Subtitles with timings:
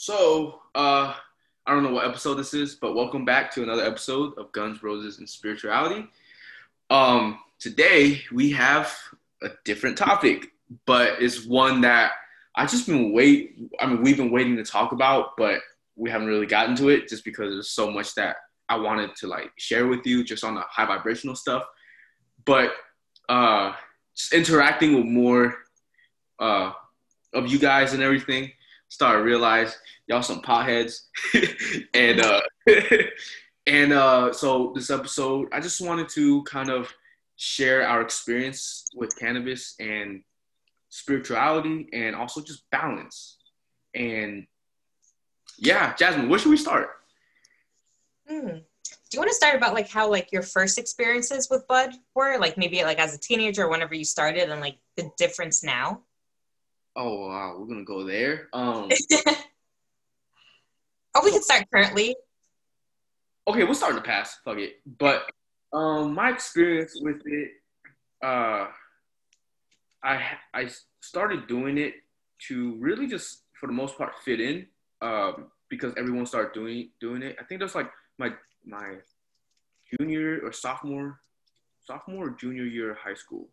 [0.00, 1.12] So, uh,
[1.66, 4.82] I don't know what episode this is, but welcome back to another episode of Guns,
[4.82, 6.08] Roses, and Spirituality.
[6.88, 8.96] Um, today we have
[9.42, 10.52] a different topic,
[10.86, 12.12] but it's one that
[12.56, 13.58] I just been wait.
[13.78, 15.60] I mean, we've been waiting to talk about, but
[15.96, 18.36] we haven't really gotten to it just because there's so much that
[18.70, 21.64] I wanted to like share with you, just on the high vibrational stuff.
[22.46, 22.72] But
[23.28, 23.74] uh,
[24.16, 25.56] just interacting with more
[26.38, 26.72] uh,
[27.34, 28.52] of you guys and everything
[28.90, 31.04] started realize y'all some potheads.
[31.94, 32.40] and uh
[33.66, 36.92] and uh so this episode I just wanted to kind of
[37.36, 40.22] share our experience with cannabis and
[40.90, 43.38] spirituality and also just balance.
[43.94, 44.46] And
[45.56, 46.90] yeah, Jasmine, where should we start?
[48.28, 48.48] Hmm.
[48.48, 52.38] Do you want to start about like how like your first experiences with bud were,
[52.38, 56.02] like maybe like as a teenager, whenever you started, and like the difference now?
[56.96, 58.48] Oh wow, we're gonna go there.
[58.52, 58.88] Um,
[61.14, 62.16] oh, we can start currently.
[63.46, 64.38] Okay, we'll start in the past.
[64.44, 64.80] Fuck it.
[64.98, 65.30] But
[65.72, 67.50] um, my experience with it,
[68.24, 68.66] uh,
[70.02, 70.68] I I
[71.00, 71.94] started doing it
[72.48, 74.66] to really just for the most part fit in,
[75.00, 77.36] um, because everyone started doing doing it.
[77.40, 78.30] I think that's like my
[78.66, 78.96] my
[79.98, 81.20] junior or sophomore,
[81.84, 83.48] sophomore or junior year of high school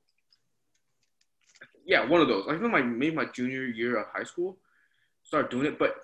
[1.87, 2.45] yeah, one of those.
[2.47, 4.57] I think my maybe my junior year of high school,
[5.23, 5.79] started doing it.
[5.79, 5.95] But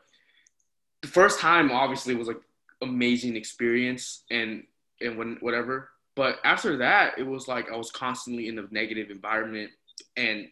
[1.01, 2.41] the first time obviously was like
[2.81, 4.63] amazing experience and
[5.01, 5.89] and when whatever.
[6.15, 9.71] But after that, it was like I was constantly in a negative environment,
[10.15, 10.47] and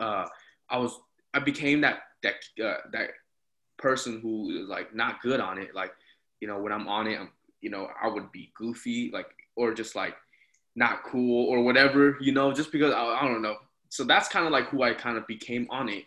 [0.00, 0.26] uh,
[0.70, 0.98] I was
[1.34, 3.10] I became that that uh, that
[3.76, 5.74] person who is like not good on it.
[5.74, 5.92] Like
[6.40, 7.30] you know when I'm on it, I'm
[7.60, 10.16] you know I would be goofy like or just like
[10.74, 12.16] not cool or whatever.
[12.20, 13.56] You know just because I, I don't know
[13.88, 16.04] so that's kind of like who I kind of became on it.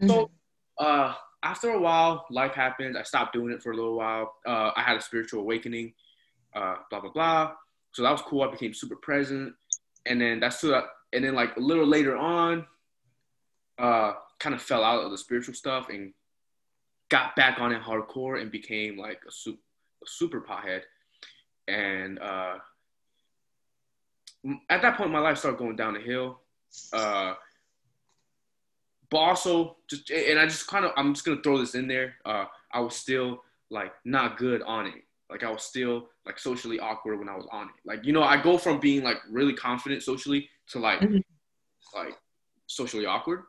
[0.00, 0.08] Mm-hmm.
[0.08, 0.30] So
[0.78, 2.96] uh, after a while, life happened.
[2.96, 4.34] I stopped doing it for a little while.
[4.46, 5.94] Uh, I had a spiritual awakening.
[6.54, 7.52] Uh, blah blah blah.
[7.92, 8.42] So that was cool.
[8.42, 9.54] I became super present,
[10.06, 10.82] and then that's so.
[11.12, 12.66] And then like a little later on,
[13.78, 16.12] uh, kind of fell out of the spiritual stuff and
[17.10, 19.60] got back on it hardcore and became like a super
[20.02, 20.82] a super pothead.
[21.68, 22.54] And uh,
[24.68, 26.40] at that point, my life started going down the hill.
[26.92, 27.34] Uh,
[29.10, 32.14] but also, just and I just kind of I'm just gonna throw this in there.
[32.24, 35.02] Uh, I was still like not good on it.
[35.30, 37.74] Like I was still like socially awkward when I was on it.
[37.84, 41.18] Like you know, I go from being like really confident socially to like mm-hmm.
[41.94, 42.16] like
[42.66, 43.42] socially awkward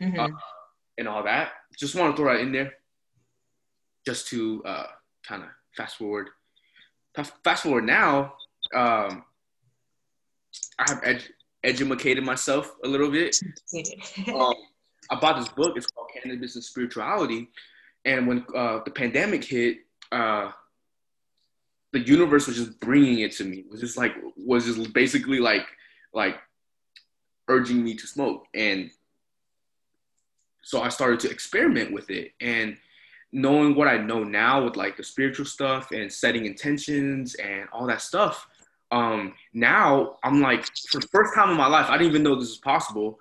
[0.00, 0.18] mm-hmm.
[0.18, 0.28] uh,
[0.98, 1.52] and all that.
[1.78, 2.72] Just want to throw that in there,
[4.06, 4.86] just to uh,
[5.26, 6.30] kind of fast forward.
[7.44, 8.34] Fast forward now,
[8.74, 9.24] um,
[10.78, 11.28] I have ed-
[11.64, 13.36] educated myself a little bit.
[14.28, 14.54] um,
[15.10, 15.76] I bought this book.
[15.76, 17.48] It's called Cannabis and Spirituality.
[18.04, 19.78] And when uh, the pandemic hit,
[20.12, 20.50] uh,
[21.92, 23.58] the universe was just bringing it to me.
[23.58, 25.66] It was just like was just basically like
[26.12, 26.36] like
[27.48, 28.46] urging me to smoke.
[28.54, 28.90] And
[30.62, 32.32] so I started to experiment with it.
[32.40, 32.76] And
[33.32, 37.86] knowing what I know now with like the spiritual stuff and setting intentions and all
[37.86, 38.48] that stuff,
[38.94, 42.36] um, now I'm like, for the first time in my life, I didn't even know
[42.36, 43.18] this was possible.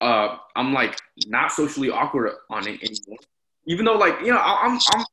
[0.00, 3.18] Uh, I'm like not socially awkward on it anymore.
[3.66, 5.04] Even though, like, you know, I'm I'm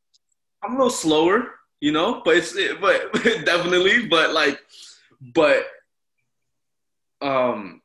[0.61, 1.47] I'm a little slower,
[1.81, 3.11] you know, but it's but
[3.43, 4.59] definitely, but like,
[5.33, 5.65] but
[7.19, 7.81] um,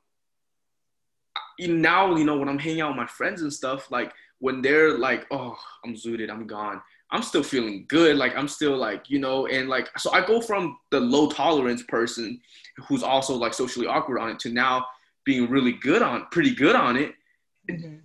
[1.58, 4.98] now you know when I'm hanging out with my friends and stuff, like when they're
[4.98, 6.82] like, oh, I'm zooted, I'm gone.
[7.12, 8.16] I'm still feeling good.
[8.16, 11.82] Like I'm still like, you know, and like so I go from the low tolerance
[11.84, 12.40] person
[12.88, 14.86] who's also like socially awkward on it to now
[15.24, 17.14] being really good on pretty good on it.
[17.70, 17.96] Mm-hmm.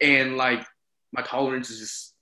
[0.00, 0.66] And like
[1.12, 2.14] my tolerance is just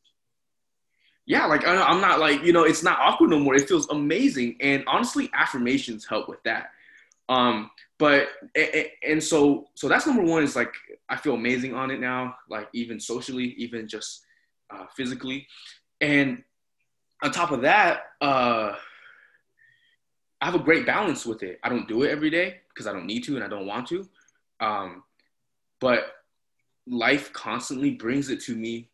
[1.24, 3.54] yeah, like I'm not like, you know, it's not awkward no more.
[3.54, 4.56] It feels amazing.
[4.60, 6.70] And honestly, affirmations help with that.
[7.28, 8.28] Um, but
[9.06, 10.72] and so so that's number one is like
[11.08, 14.24] I feel amazing on it now, like even socially, even just
[14.70, 15.46] uh, physically.
[16.00, 16.42] And
[17.22, 18.74] on top of that, uh,
[20.40, 21.58] I have a great balance with it.
[21.62, 23.88] I don't do it every day because I don't need to and I don't want
[23.88, 24.08] to.
[24.60, 25.02] Um,
[25.80, 26.12] but
[26.86, 28.88] life constantly brings it to me.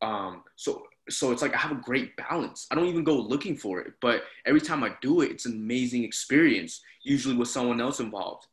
[0.00, 2.66] Um, so so it's like I have a great balance.
[2.70, 5.52] I don't even go looking for it, but every time I do it, it's an
[5.52, 8.46] amazing experience, usually with someone else involved.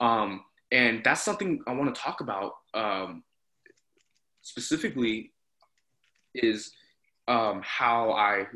[0.00, 3.22] Um, and that's something I want to talk about um,
[4.42, 5.32] specifically
[6.34, 6.72] is
[7.28, 8.46] um, how I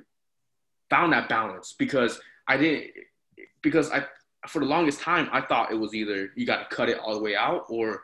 [0.91, 2.91] found that balance because I didn't
[3.62, 4.05] because I
[4.47, 7.15] for the longest time I thought it was either you got to cut it all
[7.15, 8.03] the way out or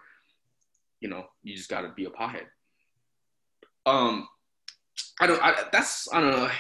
[1.00, 2.46] you know you just got to be a pothead.
[3.87, 4.28] Um,
[5.20, 5.43] I don't.
[5.43, 6.50] I, that's I don't know.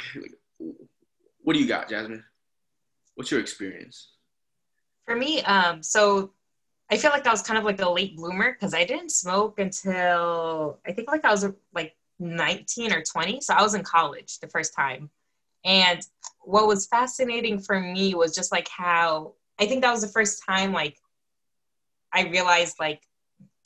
[1.42, 2.24] What do you got, Jasmine?
[3.14, 4.10] What's your experience?
[5.06, 6.32] For me, um, so
[6.90, 9.58] I feel like I was kind of like a late bloomer because I didn't smoke
[9.58, 13.40] until I think like I was like 19 or 20.
[13.40, 15.10] So I was in college the first time.
[15.64, 16.00] And
[16.42, 20.42] what was fascinating for me was just like how I think that was the first
[20.46, 20.98] time like
[22.12, 23.02] I realized like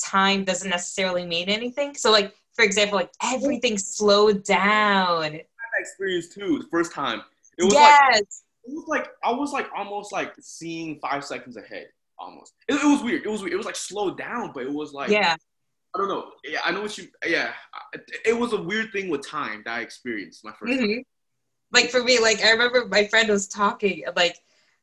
[0.02, 1.96] time doesn't necessarily mean anything.
[1.96, 5.22] So like for example, like everything slowed down.
[5.22, 7.22] I had that experience too, the first time.
[7.58, 8.10] It was yes.
[8.10, 11.88] like it was like I was like almost like seeing five seconds ahead.
[12.18, 12.54] Almost.
[12.68, 13.24] It, it was weird.
[13.24, 13.52] It was weird.
[13.52, 15.36] It was like slowed down, but it was like yeah.
[15.94, 16.30] I don't know.
[16.44, 17.08] Yeah, I know what you.
[17.26, 17.52] Yeah,
[18.24, 21.00] it was a weird thing with time that I experienced my 1st mm-hmm.
[21.72, 24.36] Like for me, like I remember my friend was talking, like,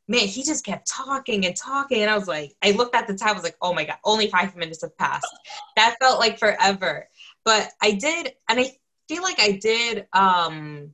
[0.08, 3.16] man, he just kept talking and talking, and I was like, I looked at the
[3.16, 5.28] time, I was like, oh my god, only five minutes have passed.
[5.76, 7.08] That felt like forever.
[7.44, 8.72] But I did, and I
[9.08, 10.94] feel like I did, um,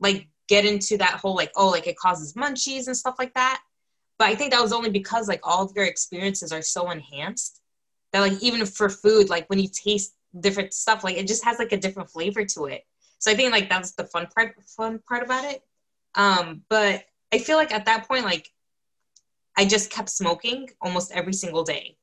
[0.00, 3.62] like get into that whole like, oh, like it causes munchies and stuff like that.
[4.18, 7.61] But I think that was only because like all of your experiences are so enhanced
[8.12, 11.58] that like even for food, like when you taste different stuff, like it just has
[11.58, 12.84] like a different flavor to it.
[13.18, 15.62] So I think like that's the fun part fun part about it.
[16.14, 18.50] Um, but I feel like at that point, like
[19.56, 21.96] I just kept smoking almost every single day.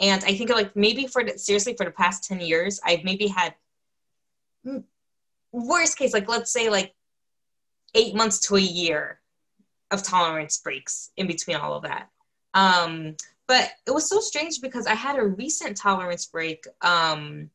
[0.00, 3.28] And I think like maybe for the, seriously for the past 10 years, I've maybe
[3.28, 3.54] had
[4.62, 4.78] hmm,
[5.52, 6.94] worst case, like let's say like
[7.94, 9.20] eight months to a year
[9.90, 12.10] of tolerance breaks in between all of that.
[12.52, 13.16] Um,
[13.46, 16.66] but it was so strange because I had a recent tolerance break.
[16.82, 17.50] Um,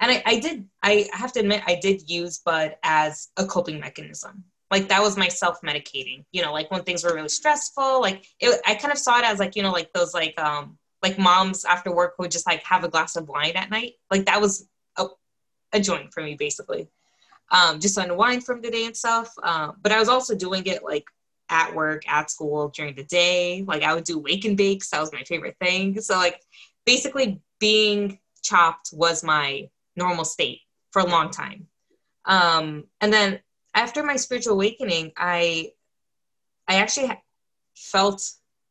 [0.00, 3.80] and I, I did, I have to admit, I did use Bud as a coping
[3.80, 4.44] mechanism.
[4.70, 8.24] Like that was my self medicating, you know, like when things were really stressful, like
[8.38, 11.18] it, I kind of saw it as like, you know, like those like, um, like
[11.18, 13.94] moms after work would just like have a glass of wine at night.
[14.10, 15.06] Like that was a,
[15.72, 16.88] a joint for me basically.
[17.50, 19.32] Um, just unwind from the day and stuff.
[19.42, 21.06] Uh, but I was also doing it like
[21.50, 23.64] at work, at school, during the day.
[23.66, 24.90] Like I would do wake and bakes.
[24.90, 26.00] That was my favorite thing.
[26.00, 26.40] So like
[26.86, 30.60] basically being chopped was my normal state
[30.92, 31.66] for a long time.
[32.24, 33.40] Um, and then
[33.74, 35.72] after my spiritual awakening, I
[36.68, 37.10] I actually
[37.76, 38.30] felt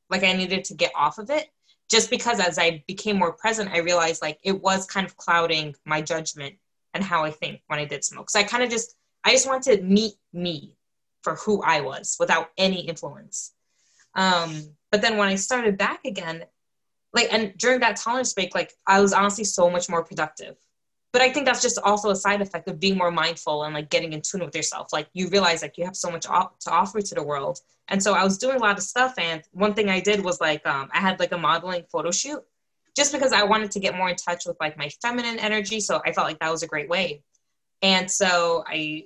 [0.09, 1.49] like I needed to get off of it
[1.89, 5.75] just because as I became more present, I realized like it was kind of clouding
[5.85, 6.55] my judgment
[6.93, 8.29] and how I think when I did smoke.
[8.29, 10.73] So I kind of just I just wanted to meet me
[11.21, 13.53] for who I was without any influence.
[14.15, 16.45] Um, but then when I started back again,
[17.13, 20.55] like, and during that tolerance break, like, I was honestly so much more productive.
[21.11, 23.89] But I think that's just also a side effect of being more mindful and like
[23.89, 24.93] getting in tune with yourself.
[24.93, 27.59] Like, you realize like you have so much op- to offer to the world.
[27.87, 29.15] And so I was doing a lot of stuff.
[29.17, 32.43] And one thing I did was like, um, I had like a modeling photo shoot
[32.95, 35.79] just because I wanted to get more in touch with like my feminine energy.
[35.79, 37.23] So I felt like that was a great way.
[37.81, 39.05] And so I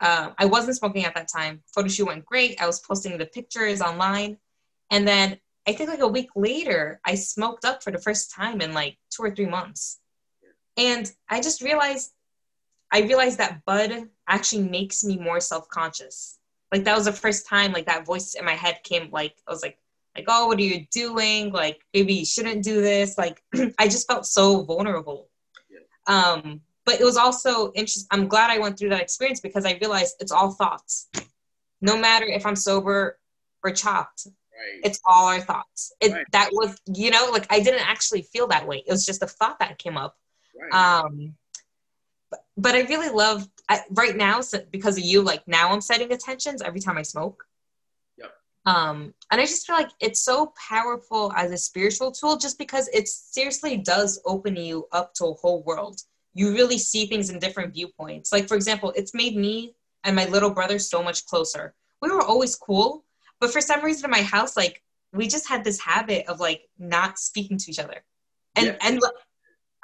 [0.00, 1.62] uh, I wasn't smoking at that time.
[1.74, 2.60] Photo shoot went great.
[2.60, 4.38] I was posting the pictures online.
[4.90, 8.60] And then I think like a week later, I smoked up for the first time
[8.60, 9.98] in like two or three months.
[10.76, 12.12] And I just realized,
[12.92, 16.38] I realized that Bud actually makes me more self conscious.
[16.72, 19.50] Like that was the first time like that voice in my head came like, I
[19.50, 19.78] was like,
[20.14, 21.52] like, oh, what are you doing?
[21.52, 23.16] Like, maybe you shouldn't do this.
[23.16, 23.42] Like,
[23.78, 25.28] I just felt so vulnerable.
[26.06, 28.08] Um, but it was also interesting.
[28.10, 31.10] I'm glad I went through that experience because I realized it's all thoughts.
[31.82, 33.18] No matter if I'm sober
[33.62, 34.80] or chopped, right.
[34.84, 35.92] it's all our thoughts.
[36.00, 36.24] It right.
[36.32, 38.78] that was you know like I didn't actually feel that way.
[38.86, 40.16] It was just a thought that came up.
[40.58, 40.72] Right.
[40.72, 41.34] Um,
[42.30, 45.20] but, but I really love I, right now so because of you.
[45.20, 47.44] Like now I'm setting intentions every time I smoke.
[48.16, 48.32] Yep.
[48.64, 52.88] Um, and I just feel like it's so powerful as a spiritual tool, just because
[52.94, 56.00] it seriously does open you up to a whole world
[56.38, 58.30] you really see things in different viewpoints.
[58.30, 61.74] Like, for example, it's made me and my little brother so much closer.
[62.00, 63.04] We were always cool,
[63.40, 64.80] but for some reason in my house, like,
[65.12, 68.04] we just had this habit of like not speaking to each other.
[68.54, 68.76] And, yeah.
[68.82, 69.00] and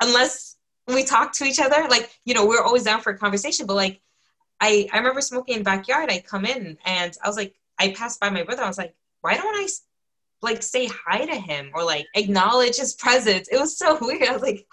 [0.00, 0.56] unless
[0.86, 3.66] we talk to each other, like, you know, we we're always down for a conversation,
[3.66, 4.00] but like,
[4.60, 6.08] I, I remember smoking in the backyard.
[6.08, 8.62] I come in and I was like, I passed by my brother.
[8.62, 9.66] I was like, why don't I
[10.44, 13.48] like say hi to him or like acknowledge his presence.
[13.48, 14.28] It was so weird.
[14.28, 14.66] I was like,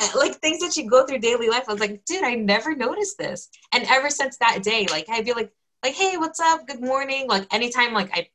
[0.00, 1.64] uh, like things that you go through daily life.
[1.68, 3.48] I was like, dude, I never noticed this.
[3.72, 5.52] And ever since that day, like I'd be like,
[5.84, 6.66] like, hey, what's up?
[6.66, 7.28] Good morning.
[7.28, 8.28] Like anytime like I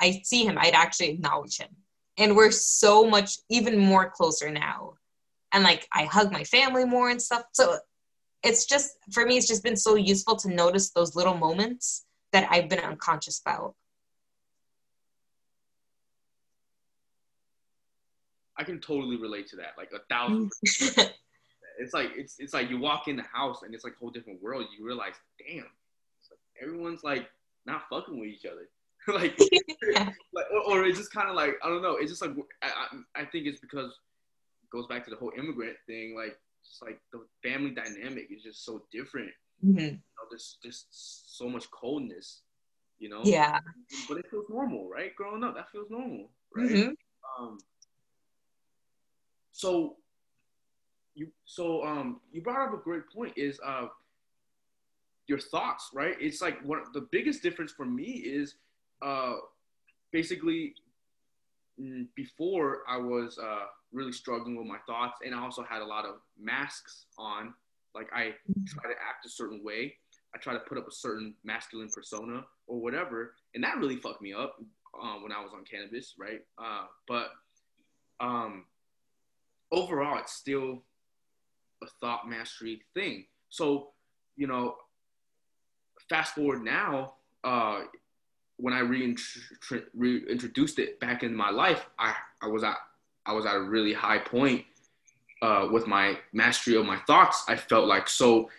[0.00, 1.70] I see him, I'd actually acknowledge him.
[2.18, 4.94] And we're so much even more closer now.
[5.52, 7.44] And like I hug my family more and stuff.
[7.52, 7.78] So
[8.42, 12.48] it's just for me, it's just been so useful to notice those little moments that
[12.50, 13.74] I've been unconscious about.
[18.58, 20.52] I can totally relate to that, like a thousand.
[21.78, 24.10] it's like it's it's like you walk in the house and it's like a whole
[24.10, 24.66] different world.
[24.76, 25.64] You realize, damn,
[26.30, 27.30] like everyone's like
[27.66, 28.68] not fucking with each other.
[29.08, 29.36] like,
[29.90, 30.10] yeah.
[30.32, 31.96] like or, or, it's just kind of like I don't know.
[31.96, 32.32] It's just like
[32.62, 33.90] I, I think it's because
[34.62, 36.14] it goes back to the whole immigrant thing.
[36.16, 39.30] Like just like the family dynamic is just so different.
[39.64, 39.78] Mm-hmm.
[39.78, 42.42] You know, there's just so much coldness.
[42.98, 43.22] You know.
[43.24, 43.58] Yeah.
[44.08, 45.14] But it feels normal, right?
[45.16, 46.70] Growing up, that feels normal, right?
[46.70, 47.42] Mm-hmm.
[47.44, 47.58] Um.
[49.62, 49.94] So
[51.14, 53.86] you so um you brought up a great point is uh
[55.28, 56.16] your thoughts right?
[56.20, 58.56] It's like what the biggest difference for me is
[59.02, 59.34] uh
[60.10, 60.74] basically
[61.80, 65.86] mm, before i was uh really struggling with my thoughts and i also had a
[65.94, 67.54] lot of masks on.
[67.94, 68.64] Like i mm-hmm.
[68.66, 69.94] try to act a certain way.
[70.34, 74.22] I try to put up a certain masculine persona or whatever and that really fucked
[74.22, 74.56] me up
[75.00, 76.40] um, when i was on cannabis right?
[76.58, 77.28] Uh, but
[78.18, 78.64] um
[79.72, 80.82] overall it's still
[81.82, 83.24] a thought mastery thing.
[83.48, 83.88] So,
[84.36, 84.76] you know,
[86.08, 87.80] fast forward now, uh,
[88.56, 92.76] when I reintroduced it back in my life, I, I was at
[93.24, 94.64] I was at a really high point
[95.42, 97.44] uh, with my mastery of my thoughts.
[97.48, 98.50] I felt like so.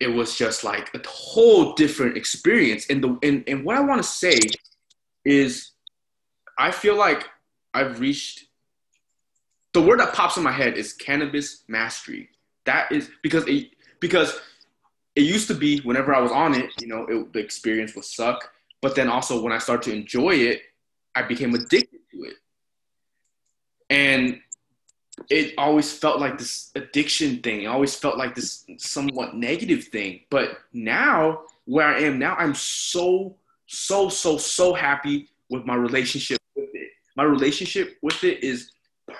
[0.00, 4.02] It was just like a whole different experience, and the and, and what I want
[4.02, 4.38] to say
[5.24, 5.72] is,
[6.56, 7.24] I feel like
[7.74, 8.47] I've reached
[9.72, 12.30] the word that pops in my head is cannabis mastery.
[12.64, 13.70] That is because it
[14.00, 14.38] because
[15.14, 18.04] it used to be whenever I was on it, you know, it, the experience would
[18.04, 18.50] suck.
[18.80, 20.62] But then also when I started to enjoy it,
[21.14, 22.34] I became addicted to it,
[23.90, 24.40] and
[25.30, 27.62] it always felt like this addiction thing.
[27.62, 30.20] It always felt like this somewhat negative thing.
[30.30, 36.38] But now, where I am now, I'm so so so so happy with my relationship
[36.54, 36.90] with it.
[37.16, 38.70] My relationship with it is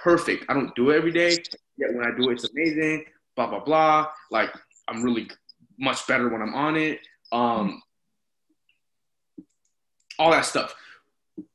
[0.09, 0.47] perfect.
[0.49, 1.37] I don't do it every day.
[1.77, 3.05] Yet when I do it, it's amazing.
[3.37, 4.07] Blah blah blah.
[4.31, 4.51] Like
[4.89, 5.31] I'm really
[5.79, 7.01] much better when I'm on it.
[7.31, 7.83] Um,
[10.19, 10.75] all that stuff.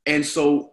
[0.06, 0.72] And so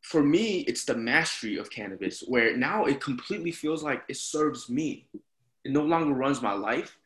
[0.00, 4.68] for me, it's the mastery of cannabis where now it completely feels like it serves
[4.68, 5.06] me.
[5.64, 6.96] It no longer runs my life.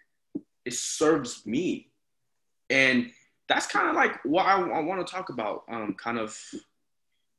[0.65, 1.91] It serves me.
[2.71, 3.11] And
[3.49, 5.65] that's kind of like what I, I want to talk about.
[5.69, 6.39] Um, kind of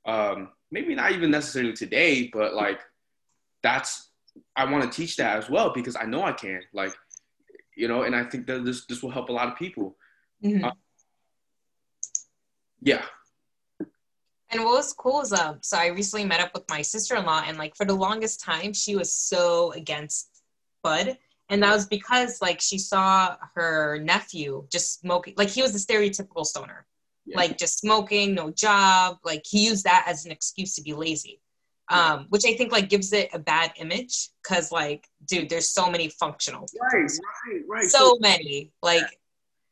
[0.08, 2.80] um, maybe not even necessarily today, but like
[3.62, 4.10] that's
[4.56, 6.62] I want to teach that as well because I know I can.
[6.74, 6.94] Like,
[7.76, 9.96] you know, and I think that this this will help a lot of people.
[10.44, 10.66] Mm-hmm.
[10.66, 10.72] Uh,
[12.82, 13.04] yeah.
[14.50, 17.58] And what was cool is um, so I recently met up with my sister-in-law, and
[17.58, 20.30] like for the longest time, she was so against
[20.84, 21.18] bud,
[21.50, 25.94] and that was because like she saw her nephew just smoking, like he was the
[25.94, 26.86] stereotypical stoner,
[27.28, 27.38] yeah.
[27.38, 29.18] like just smoking, no job.
[29.24, 31.42] Like he used that as an excuse to be lazy.
[31.90, 35.90] Um, which I think like gives it a bad image because like, dude, there's so
[35.90, 36.66] many functional.
[36.94, 37.10] Right,
[37.50, 37.84] right, right.
[37.86, 38.72] So, so many.
[38.82, 39.04] Like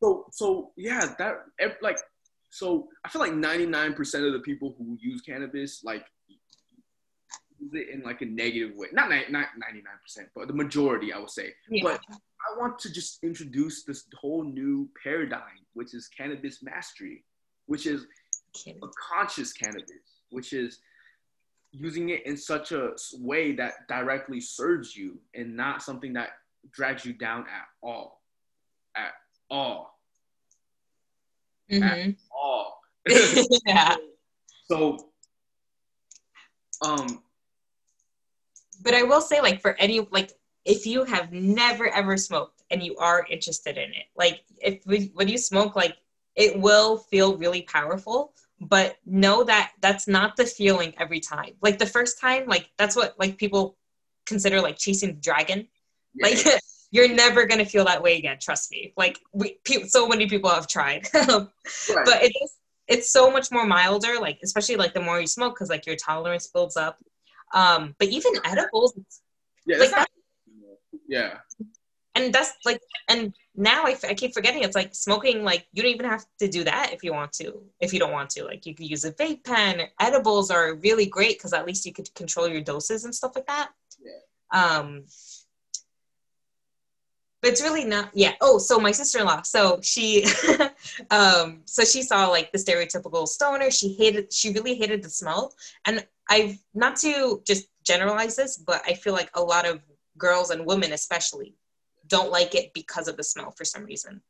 [0.02, 1.44] so so yeah, that
[1.82, 1.98] like
[2.52, 6.06] so I feel like 99% of the people who use cannabis like
[7.60, 8.88] use it in like a negative way.
[8.94, 11.54] Not not 99%, but the majority I would say.
[11.70, 11.84] Yeah.
[11.84, 17.26] But I want to just introduce this whole new paradigm, which is cannabis mastery
[17.68, 18.06] which is
[18.68, 20.80] a conscious cannabis, which is
[21.72, 26.30] using it in such a way that directly serves you and not something that
[26.72, 28.22] drags you down at all.
[28.96, 29.12] At
[29.50, 30.00] all.
[31.72, 31.84] Mm-hmm.
[31.84, 32.82] At all.
[33.66, 33.96] yeah.
[34.68, 35.10] So,
[36.82, 37.24] um,
[38.84, 40.32] but I will say, like, for any, like,
[40.66, 45.28] if you have never ever smoked and you are interested in it, like, if when
[45.28, 45.98] you smoke, like,
[46.36, 51.52] it will feel really powerful but know that that's not the feeling every time.
[51.62, 53.78] Like the first time like that's what like people
[54.26, 55.68] consider like chasing the dragon.
[56.20, 56.38] Like
[56.92, 58.94] you're never going to feel that way again trust me.
[58.96, 61.08] Like we so many people have tried.
[61.90, 62.06] Right.
[62.06, 62.54] but it is
[62.88, 65.96] it's so much more milder like especially like the more you smoke because like your
[65.96, 66.98] tolerance builds up.
[67.54, 68.98] Um but even edibles
[69.66, 70.08] yeah like not,
[71.08, 71.38] yeah
[72.16, 75.84] and that's like and now I, f- I keep forgetting it's like smoking like you
[75.84, 78.44] don't even have to do that if you want to if you don't want to.
[78.46, 79.82] Like you could use a vape pen.
[80.00, 83.48] Edibles are really great because at least you could control your doses and stuff like
[83.48, 83.70] that.
[84.04, 84.78] Yeah.
[84.78, 85.04] um
[87.42, 88.34] but it's really not yeah.
[88.42, 90.26] Oh so my sister-in-law so she
[91.12, 93.70] um so she saw like the stereotypical stoner.
[93.70, 95.54] She hated she really hated the smell
[95.86, 99.80] and i've not to just generalize this but i feel like a lot of
[100.18, 101.54] girls and women especially
[102.08, 104.22] don't like it because of the smell for some reason.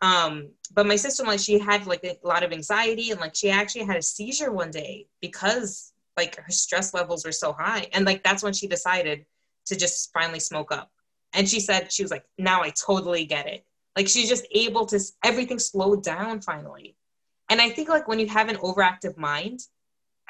[0.00, 3.50] Um, but my sister, like, she had like a lot of anxiety and like she
[3.50, 7.88] actually had a seizure one day because like her stress levels were so high.
[7.92, 9.24] And like that's when she decided
[9.66, 10.90] to just finally smoke up.
[11.32, 13.64] And she said, she was like, now I totally get it.
[13.96, 16.96] Like she's just able to, everything slowed down finally.
[17.50, 19.60] And I think like when you have an overactive mind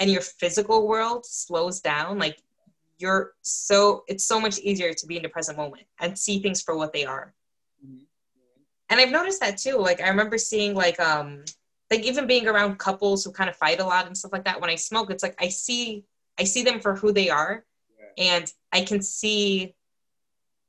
[0.00, 2.38] and your physical world slows down, like
[2.98, 6.62] you're so, it's so much easier to be in the present moment and see things
[6.62, 7.34] for what they are.
[7.84, 8.02] Mm-hmm.
[8.90, 9.76] And I've noticed that too.
[9.76, 11.44] Like I remember seeing like, um,
[11.90, 14.60] like even being around couples who kind of fight a lot and stuff like that.
[14.60, 16.04] When I smoke, it's like I see,
[16.38, 17.64] I see them for who they are
[18.18, 19.74] and I can see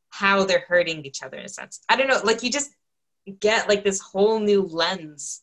[0.09, 1.81] how they're hurting each other in a sense.
[1.89, 2.71] I don't know, like you just
[3.39, 5.41] get like this whole new lens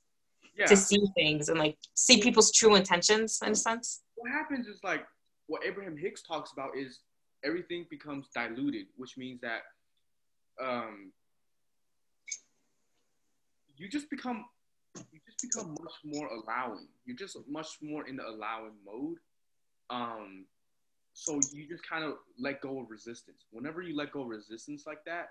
[0.57, 0.66] yeah.
[0.66, 4.02] to see things and like see people's true intentions in a sense.
[4.14, 5.05] What happens is like
[5.47, 7.00] what Abraham Hicks talks about is
[7.45, 9.62] everything becomes diluted, which means that
[10.62, 11.12] um,
[13.76, 14.45] you just become
[15.12, 16.88] you just become much more allowing.
[17.05, 19.19] You're just much more in the allowing mode.
[19.91, 20.47] Um,
[21.12, 23.45] so you just kind of let go of resistance.
[23.50, 25.31] Whenever you let go of resistance like that,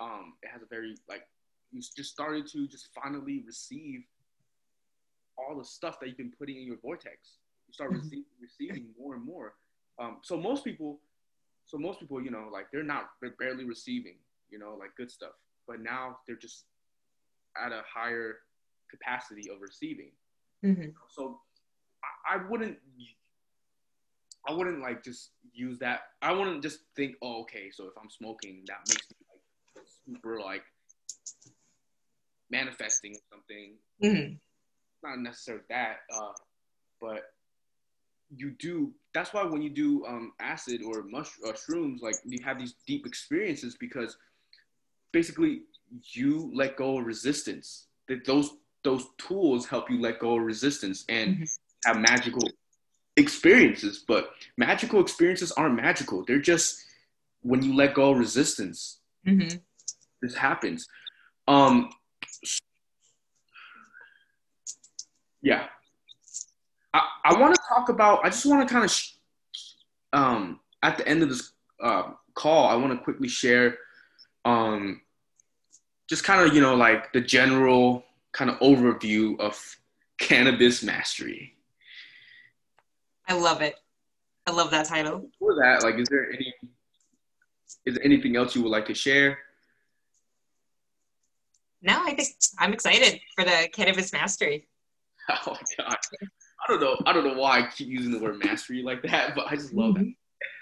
[0.00, 1.22] um, it has a very like
[1.72, 4.02] you just started to just finally receive
[5.38, 7.38] all the stuff that you've been putting in your vortex.
[7.72, 9.54] You start receiving, receiving more and more.
[9.98, 11.00] Um, so most people,
[11.64, 14.16] so most people, you know, like they're not, they're barely receiving,
[14.50, 15.32] you know, like good stuff.
[15.66, 16.64] But now they're just
[17.56, 18.40] at a higher
[18.90, 20.10] capacity of receiving.
[20.62, 20.90] Mm-hmm.
[21.08, 21.40] So
[22.04, 22.76] I, I wouldn't
[24.46, 26.00] I wouldn't like just use that.
[26.20, 30.40] I wouldn't just think, oh, okay, so if I'm smoking, that makes me like super
[30.40, 30.64] like
[32.50, 33.74] manifesting something.
[34.02, 34.34] Mm-hmm.
[35.08, 36.32] Not necessarily that, uh,
[37.00, 37.31] but
[38.36, 38.92] you do.
[39.14, 42.74] That's why when you do um, acid or mush uh, shrooms, like you have these
[42.86, 44.16] deep experiences because
[45.12, 45.62] basically
[46.12, 47.86] you let go of resistance.
[48.08, 48.50] That those
[48.84, 51.44] those tools help you let go of resistance and mm-hmm.
[51.86, 52.48] have magical
[53.16, 56.24] experiences, but magical experiences aren't magical.
[56.24, 56.82] They're just
[57.42, 58.98] when you let go of resistance.
[59.26, 59.58] Mm-hmm.
[60.20, 60.88] This happens.
[61.46, 61.90] Um,
[65.42, 65.66] yeah.
[67.36, 69.12] I, want to talk about, I just want to kind of, sh-
[70.12, 73.76] um, at the end of this uh, call, I want to quickly share
[74.44, 75.00] um,
[76.08, 79.58] just kind of, you know, like the general kind of overview of
[80.18, 81.56] cannabis mastery.
[83.28, 83.76] I love it.
[84.46, 85.20] I love that title.
[85.20, 86.52] Before that, like, is there any
[87.84, 89.38] is there anything else you would like to share?
[91.80, 94.68] No, I think I'm excited for the cannabis mastery.
[95.30, 95.96] Oh my god.
[96.62, 96.96] I don't know.
[97.06, 99.74] I don't know why I keep using the word mastery like that, but I just
[99.74, 100.10] love mm-hmm.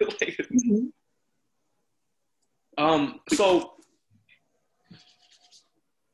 [0.00, 0.20] it.
[0.20, 0.86] like, mm-hmm.
[2.82, 3.20] Um.
[3.30, 3.72] So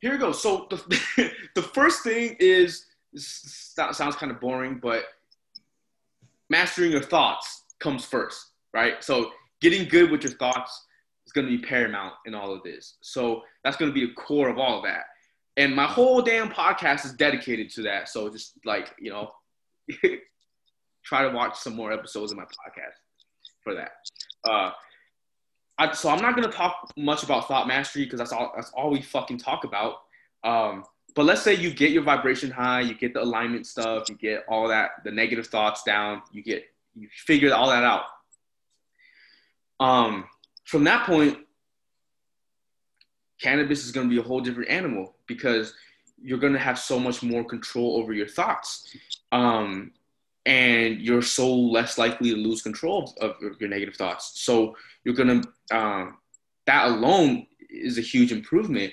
[0.00, 0.32] here we go.
[0.32, 5.04] So the the first thing is sounds kind of boring, but
[6.50, 9.02] mastering your thoughts comes first, right?
[9.02, 10.84] So getting good with your thoughts
[11.26, 12.96] is going to be paramount in all of this.
[13.00, 15.04] So that's going to be the core of all of that.
[15.56, 18.08] And my whole damn podcast is dedicated to that.
[18.08, 19.30] So just like, you know,
[21.04, 22.98] try to watch some more episodes of my podcast
[23.62, 23.92] for that.
[24.44, 24.70] Uh,
[25.78, 28.70] I, so I'm not going to talk much about thought mastery because that's all, that's
[28.70, 29.96] all we fucking talk about.
[30.42, 34.16] Um, but let's say you get your vibration high, you get the alignment stuff, you
[34.16, 38.04] get all that, the negative thoughts down, you get, you figure all that out.
[39.80, 40.24] Um,
[40.64, 41.38] from that point,
[43.40, 45.74] cannabis is going to be a whole different animal because
[46.20, 48.96] you're going to have so much more control over your thoughts.
[49.32, 49.92] Um,
[50.44, 54.40] and you're so less likely to lose control of, of your negative thoughts.
[54.40, 56.18] So you're to, um,
[56.66, 58.92] that alone is a huge improvement.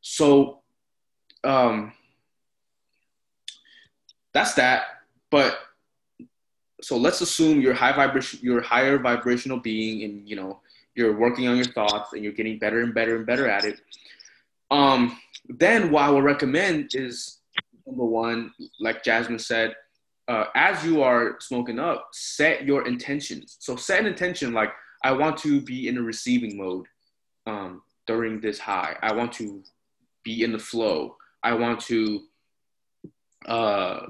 [0.00, 0.62] So
[1.44, 1.92] um,
[4.32, 4.84] that's that.
[5.30, 5.58] But
[6.80, 10.60] so let's assume you're high vibration, you're higher vibrational being, and you know
[10.94, 13.80] you're working on your thoughts and you're getting better and better and better at it.
[14.70, 15.18] Um,
[15.48, 17.38] then what I would recommend is
[17.86, 19.74] number one, like Jasmine said,
[20.28, 23.56] uh, as you are smoking up, set your intentions.
[23.60, 24.70] So set an intention like
[25.02, 26.86] I want to be in a receiving mode
[27.46, 28.96] um, during this high.
[29.02, 29.62] I want to
[30.24, 31.16] be in the flow.
[31.42, 32.22] I want to
[33.46, 34.06] uh,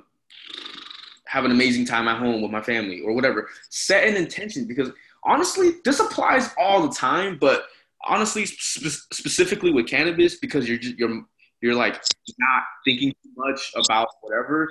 [1.27, 3.49] have an amazing time at home with my family or whatever.
[3.71, 4.93] Set an intention because
[5.25, 7.65] honestly, this applies all the time, but
[8.07, 11.25] honestly, spe- specifically with cannabis, because you're just, you're
[11.65, 11.95] you're like
[12.39, 14.69] not thinking too much about whatever.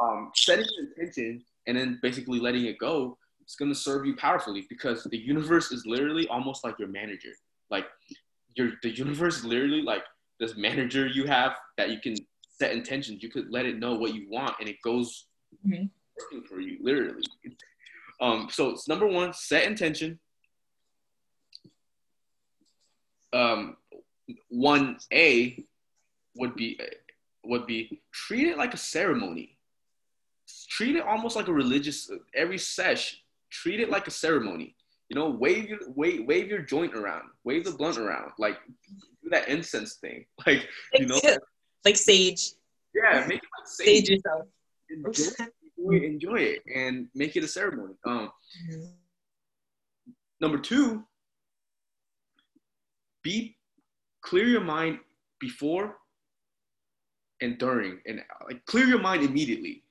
[0.00, 4.64] Um, setting an intention and then basically letting it go, it's gonna serve you powerfully
[4.70, 7.28] because the universe is literally almost like your manager.
[7.70, 7.84] Like
[8.54, 10.02] your the universe is literally like
[10.40, 12.16] this manager you have that you can
[12.58, 13.22] set intentions.
[13.22, 15.26] You could let it know what you want, and it goes
[15.66, 15.84] mm-hmm.
[16.18, 17.22] working for you, literally.
[18.22, 20.18] Um, so it's number one, set intention.
[23.34, 23.76] Um,
[24.48, 25.62] one A
[26.36, 26.80] would be
[27.44, 29.56] would be treat it like a ceremony.
[30.68, 32.10] Treat it almost like a religious.
[32.34, 34.74] Every sesh, treat it like a ceremony.
[35.08, 38.56] You know, wave your wave wave your joint around, wave the blunt around, like
[39.22, 41.20] do that incense thing, like you know,
[41.84, 42.52] like sage.
[42.94, 43.86] Yeah, make it like sage.
[43.86, 44.46] sage yourself.
[44.90, 45.44] Enjoy,
[45.78, 47.94] enjoy, enjoy, it and make it a ceremony.
[48.04, 48.30] Um,
[48.70, 48.84] mm-hmm.
[50.40, 51.04] Number two,
[53.22, 53.56] be
[54.20, 54.98] clear your mind
[55.40, 55.96] before
[57.44, 59.82] and during, and like clear your mind immediately.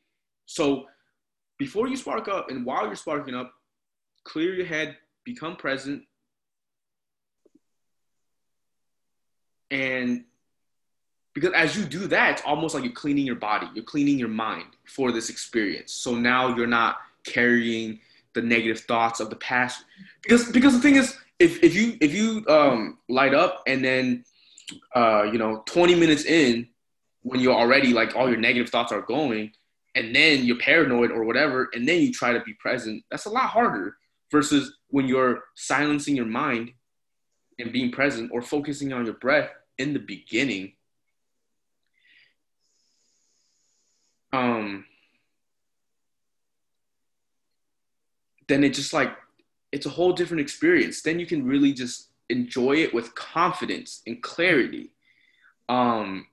[0.46, 0.86] So
[1.58, 3.54] before you spark up and while you're sparking up,
[4.26, 6.04] clear your head, become present,
[9.72, 10.26] and
[11.34, 14.30] because as you do that, it's almost like you're cleaning your body, you're cleaning your
[14.30, 15.92] mind for this experience.
[15.92, 18.00] So now you're not carrying
[18.34, 19.84] the negative thoughts of the past.
[20.22, 24.26] Because because the thing is, if if you if you um, light up and then
[24.96, 26.68] uh, you know 20 minutes in,
[27.24, 29.52] when you're already like all your negative thoughts are going,
[29.96, 33.30] and then you're paranoid or whatever, and then you try to be present, that's a
[33.30, 33.98] lot harder
[34.32, 36.72] versus when you're silencing your mind
[37.60, 40.74] and being present or focusing on your breath in the beginning
[44.34, 44.86] um,
[48.48, 49.16] then it just like
[49.72, 51.02] it's a whole different experience.
[51.02, 54.92] Then you can really just enjoy it with confidence and clarity.
[55.70, 56.28] Um,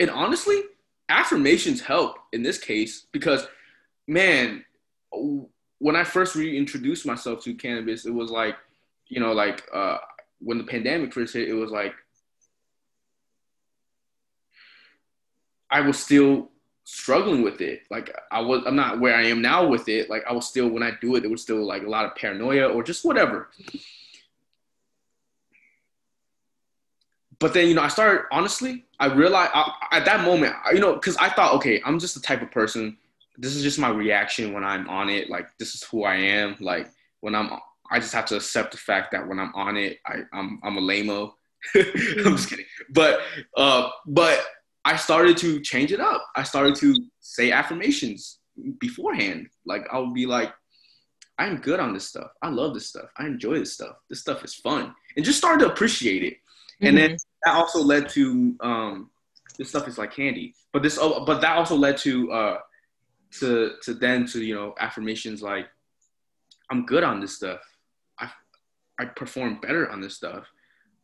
[0.00, 0.62] and honestly,
[1.08, 3.46] affirmations help in this case because,
[4.06, 4.64] man,
[5.78, 8.56] when I first reintroduced myself to cannabis, it was like,
[9.06, 9.98] you know, like uh,
[10.40, 11.94] when the pandemic first hit, it was like
[15.70, 16.50] I was still
[16.84, 17.82] struggling with it.
[17.90, 20.08] Like I was, I'm not where I am now with it.
[20.08, 22.14] Like I was still, when I do it, it was still like a lot of
[22.14, 23.50] paranoia or just whatever.
[27.38, 30.94] But then, you know, I started, honestly, I realized I, at that moment, you know,
[30.94, 32.96] because I thought, okay, I'm just the type of person,
[33.36, 35.28] this is just my reaction when I'm on it.
[35.28, 36.56] Like, this is who I am.
[36.60, 37.50] Like, when I'm
[37.90, 40.76] I just have to accept the fact that when I'm on it, I, I'm I'm
[40.76, 41.32] a lameo.
[41.74, 42.64] I'm just kidding.
[42.90, 43.20] But
[43.56, 44.44] uh, but
[44.84, 46.26] I started to change it up.
[46.36, 48.38] I started to say affirmations
[48.80, 49.48] beforehand.
[49.64, 50.52] Like I'll be like,
[51.38, 52.30] I'm good on this stuff.
[52.42, 53.10] I love this stuff.
[53.18, 53.96] I enjoy this stuff.
[54.08, 56.38] This stuff is fun, and just started to appreciate it.
[56.76, 56.86] Mm-hmm.
[56.86, 57.50] And then mm-hmm.
[57.50, 59.10] that also led to um,
[59.58, 60.54] this stuff is like candy.
[60.72, 62.58] But this, oh, but that also led to uh,
[63.40, 65.66] to to then to you know affirmations like,
[66.70, 67.60] I'm good on this stuff.
[68.18, 68.30] I
[68.98, 70.44] I perform better on this stuff.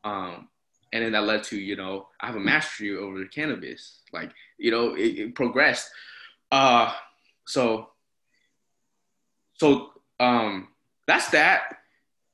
[0.04, 0.48] Um,
[0.92, 4.00] and then that led to, you know, I have a mastery over the cannabis.
[4.12, 5.88] Like, you know, it, it progressed.
[6.50, 6.92] Uh,
[7.46, 7.88] so,
[9.54, 10.68] so um,
[11.06, 11.76] that's that.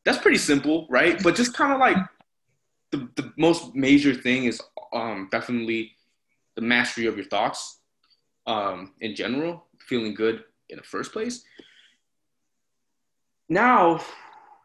[0.05, 1.23] That's pretty simple, right?
[1.23, 1.99] But just kind of like
[2.91, 4.61] the, the most major thing is
[4.93, 5.93] um, definitely
[6.55, 7.79] the mastery of your thoughts
[8.47, 11.45] um, in general, feeling good in the first place.
[13.49, 14.01] Now,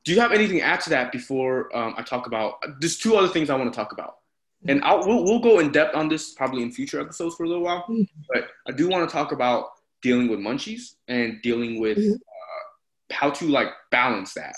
[0.04, 2.56] do you have anything to add to that before um, I talk about?
[2.80, 4.18] There's two other things I want to talk about,
[4.68, 7.48] and I'll, we'll we'll go in depth on this probably in future episodes for a
[7.48, 7.86] little while.
[8.34, 9.68] But I do want to talk about
[10.02, 12.14] dealing with munchies and dealing with mm-hmm.
[12.14, 14.56] uh, how to like balance that.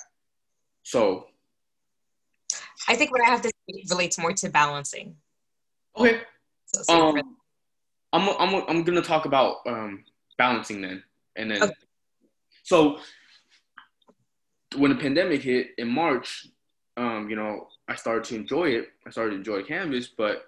[0.81, 1.27] So,
[2.87, 3.51] I think what I have to
[3.89, 5.15] relates more to balancing.
[5.97, 6.21] Okay.
[6.65, 7.37] So um,
[8.13, 10.03] I'm I'm I'm gonna talk about um,
[10.37, 11.03] balancing then,
[11.35, 11.63] and then.
[11.63, 11.73] Okay.
[12.63, 12.99] So
[14.75, 16.47] when the pandemic hit in March,
[16.97, 18.89] um, you know, I started to enjoy it.
[19.05, 20.45] I started to enjoy cannabis, but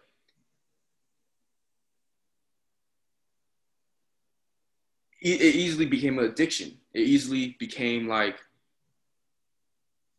[5.22, 6.78] it, it easily became an addiction.
[6.94, 8.38] It easily became like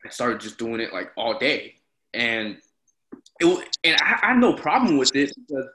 [0.05, 1.77] I started just doing it like all day,
[2.15, 2.59] and
[3.41, 5.67] it and I, I had no problem with it because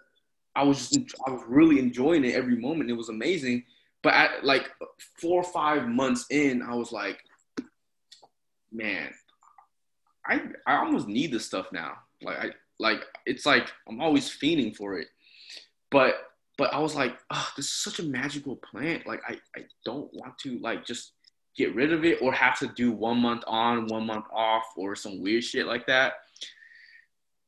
[0.56, 2.90] I was just I was really enjoying it every moment.
[2.90, 3.64] It was amazing.
[4.02, 4.70] But at like
[5.22, 7.20] four or five months in, I was like,
[8.72, 9.12] man,
[10.26, 11.98] I I almost need this stuff now.
[12.22, 15.08] Like I like it's like I'm always fiending for it.
[15.90, 16.16] But
[16.58, 19.08] but I was like, oh, this is such a magical plant.
[19.08, 21.14] Like I, I don't want to like just
[21.56, 24.96] get rid of it or have to do one month on, one month off, or
[24.96, 26.14] some weird shit like that.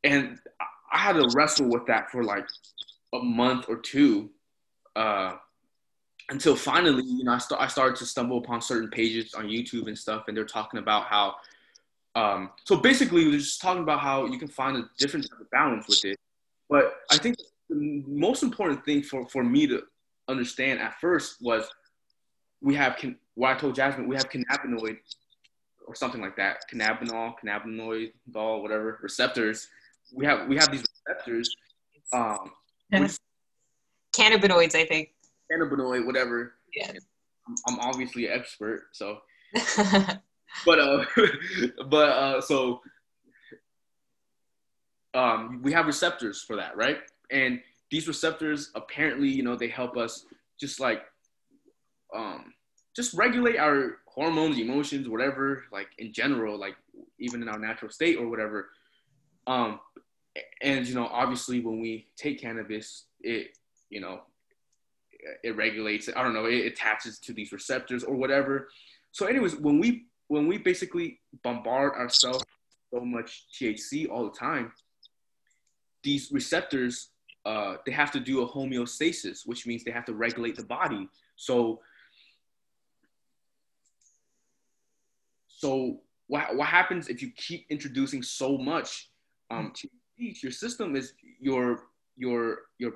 [0.06, 0.39] And
[0.91, 2.48] I had to wrestle with that for like
[3.13, 4.30] a month or two.
[4.96, 5.36] Uh,
[6.30, 9.88] until finally, you know, I, st- I started to stumble upon certain pages on YouTube
[9.88, 11.36] and stuff, and they're talking about how.
[12.15, 15.52] Um, so basically, we're just talking about how you can find a different type of
[15.52, 16.18] balance with it.
[16.70, 17.36] But I think
[17.70, 19.84] the most important thing for for me to
[20.28, 21.68] understand at first was
[22.62, 24.98] we have can what I told Jasmine we have cannabinoid
[25.88, 29.68] or something like that cannabinol cannabinoid all whatever receptors
[30.13, 31.56] we have we have these receptors
[32.13, 32.52] um
[34.15, 35.10] cannabinoids I think.
[35.52, 36.54] Cannabinoid whatever.
[36.74, 36.91] Yeah
[37.48, 39.20] I'm, I'm obviously an expert so.
[40.65, 41.06] But uh
[41.89, 42.82] but uh so
[45.13, 47.00] um we have receptors for that right?
[47.32, 47.60] And
[47.91, 50.26] these receptors apparently you know they help us
[50.60, 51.04] just like
[52.15, 52.54] um
[52.96, 56.76] just regulate our hormones emotions whatever like in general like
[57.20, 58.70] even in our natural state or whatever.
[59.48, 59.80] Um
[60.62, 63.58] and you know obviously when we take cannabis it
[63.89, 64.21] you know
[65.43, 68.69] it regulates i don't know it attaches to these receptors or whatever
[69.12, 72.43] so anyways when we when we basically bombard ourselves
[72.93, 74.71] so much thc all the time
[76.04, 77.10] these receptors
[77.45, 81.08] uh, they have to do a homeostasis, which means they have to regulate the body.
[81.36, 81.80] So,
[85.48, 89.12] so what, what happens if you keep introducing so much
[89.52, 89.74] um,
[90.17, 91.84] to your system is your
[92.15, 92.93] your your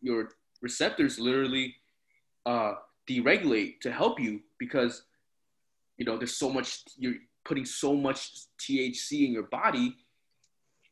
[0.00, 0.30] your
[0.60, 1.74] receptors literally
[2.46, 2.74] uh,
[3.08, 5.04] deregulate to help you because
[5.96, 9.96] you know there's so much you're putting so much THC in your body.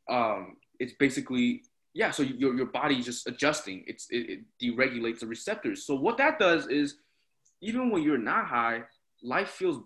[0.08, 1.62] Um, it's basically
[1.94, 3.84] yeah, so your your body just adjusting.
[3.86, 5.86] It's it, it deregulates the receptors.
[5.86, 6.96] So what that does is,
[7.60, 8.82] even when you're not high,
[9.22, 9.82] life feels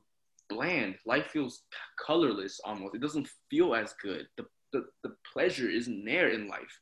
[0.51, 0.97] bland.
[1.07, 1.63] Life feels
[2.05, 2.95] colorless almost.
[2.95, 4.27] It doesn't feel as good.
[4.37, 6.81] The the, the pleasure isn't there in life,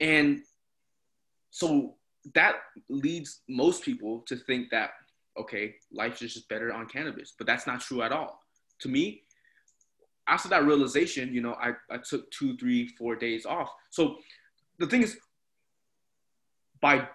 [0.00, 0.40] and
[1.50, 1.94] so
[2.34, 2.56] that
[2.88, 4.90] leads most people to think that
[5.38, 8.40] okay, life is just better on cannabis, but that's not true at all.
[8.80, 9.22] To me,
[10.26, 13.70] after that realization, you know, I, I took two, three, four days off.
[13.90, 14.16] So
[14.78, 15.16] the thing is,
[16.80, 17.08] by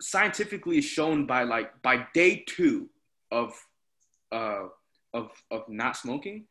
[0.00, 2.88] scientifically shown by like by day two
[3.32, 3.54] of
[4.30, 4.64] uh
[5.14, 6.46] of of not smoking,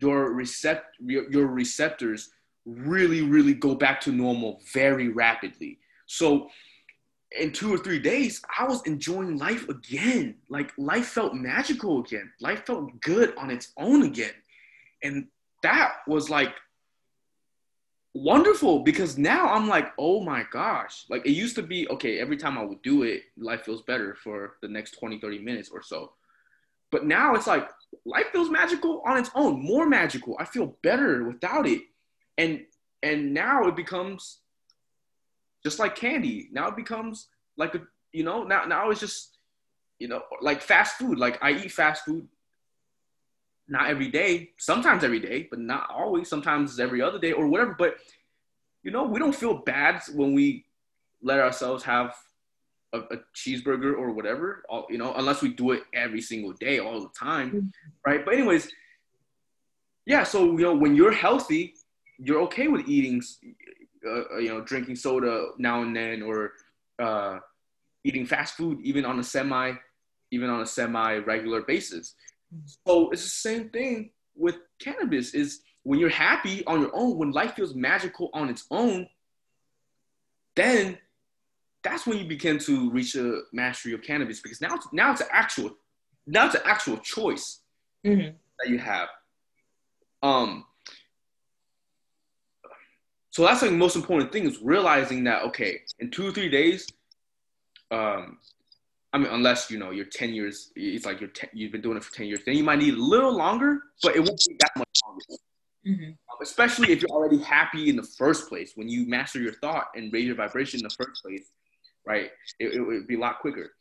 [0.00, 2.30] your recept your, receptors
[2.64, 5.78] really really go back to normal very rapidly.
[6.06, 6.48] So
[7.38, 10.36] in two or three days, I was enjoying life again.
[10.48, 12.30] Like life felt magical again.
[12.40, 14.32] Life felt good on its own again.
[15.02, 15.26] And
[15.62, 16.54] that was like
[18.14, 21.04] wonderful because now I'm like, oh my gosh.
[21.10, 24.14] Like it used to be, okay, every time I would do it, life feels better
[24.14, 26.12] for the next 20, 30 minutes or so.
[26.90, 27.68] But now it's like
[28.04, 30.36] life feels magical on its own, more magical.
[30.38, 31.82] I feel better without it.
[32.38, 32.64] And
[33.02, 34.38] and now it becomes
[35.62, 36.48] just like candy.
[36.52, 37.82] Now it becomes like a
[38.12, 39.38] you know, now now it's just
[39.98, 41.18] you know, like fast food.
[41.18, 42.28] Like I eat fast food
[43.68, 46.28] not every day, sometimes every day, but not always.
[46.28, 47.74] Sometimes every other day or whatever.
[47.76, 47.96] But
[48.82, 50.66] you know, we don't feel bad when we
[51.22, 52.14] let ourselves have
[52.96, 54.64] a, a cheeseburger or whatever.
[54.68, 57.68] All, you know, unless we do it every single day, all the time, mm-hmm.
[58.04, 58.24] right?
[58.24, 58.70] But anyways,
[60.04, 60.24] yeah.
[60.24, 61.74] So you know, when you're healthy,
[62.18, 63.22] you're okay with eating,
[64.06, 66.52] uh, uh, you know, drinking soda now and then, or
[66.98, 67.38] uh,
[68.04, 69.74] eating fast food, even on a semi,
[70.30, 72.14] even on a semi regular basis.
[72.86, 77.32] So it's the same thing with cannabis is when you're happy on your own, when
[77.32, 79.08] life feels magical on its own,
[80.54, 80.98] then
[81.86, 85.20] that's when you begin to reach a mastery of cannabis because now it's, now it's
[85.20, 85.70] an actual
[86.26, 87.60] now it's an actual choice
[88.04, 88.34] mm-hmm.
[88.58, 89.08] that you have.
[90.22, 90.64] Um,
[93.30, 96.48] so that's like the most important thing is realizing that okay, in two or three
[96.48, 96.88] days,
[97.92, 98.38] um,
[99.12, 101.96] I mean, unless you know you're 10 years, it's like you're ten, you've been doing
[101.96, 104.56] it for 10 years, then you might need a little longer, but it won't be
[104.58, 105.24] that much longer.
[105.86, 106.10] Mm-hmm.
[106.10, 108.72] Um, especially if you're already happy in the first place.
[108.74, 111.48] When you master your thought and raise your vibration in the first place,
[112.06, 112.30] right?
[112.58, 113.72] It, it would be a lot quicker.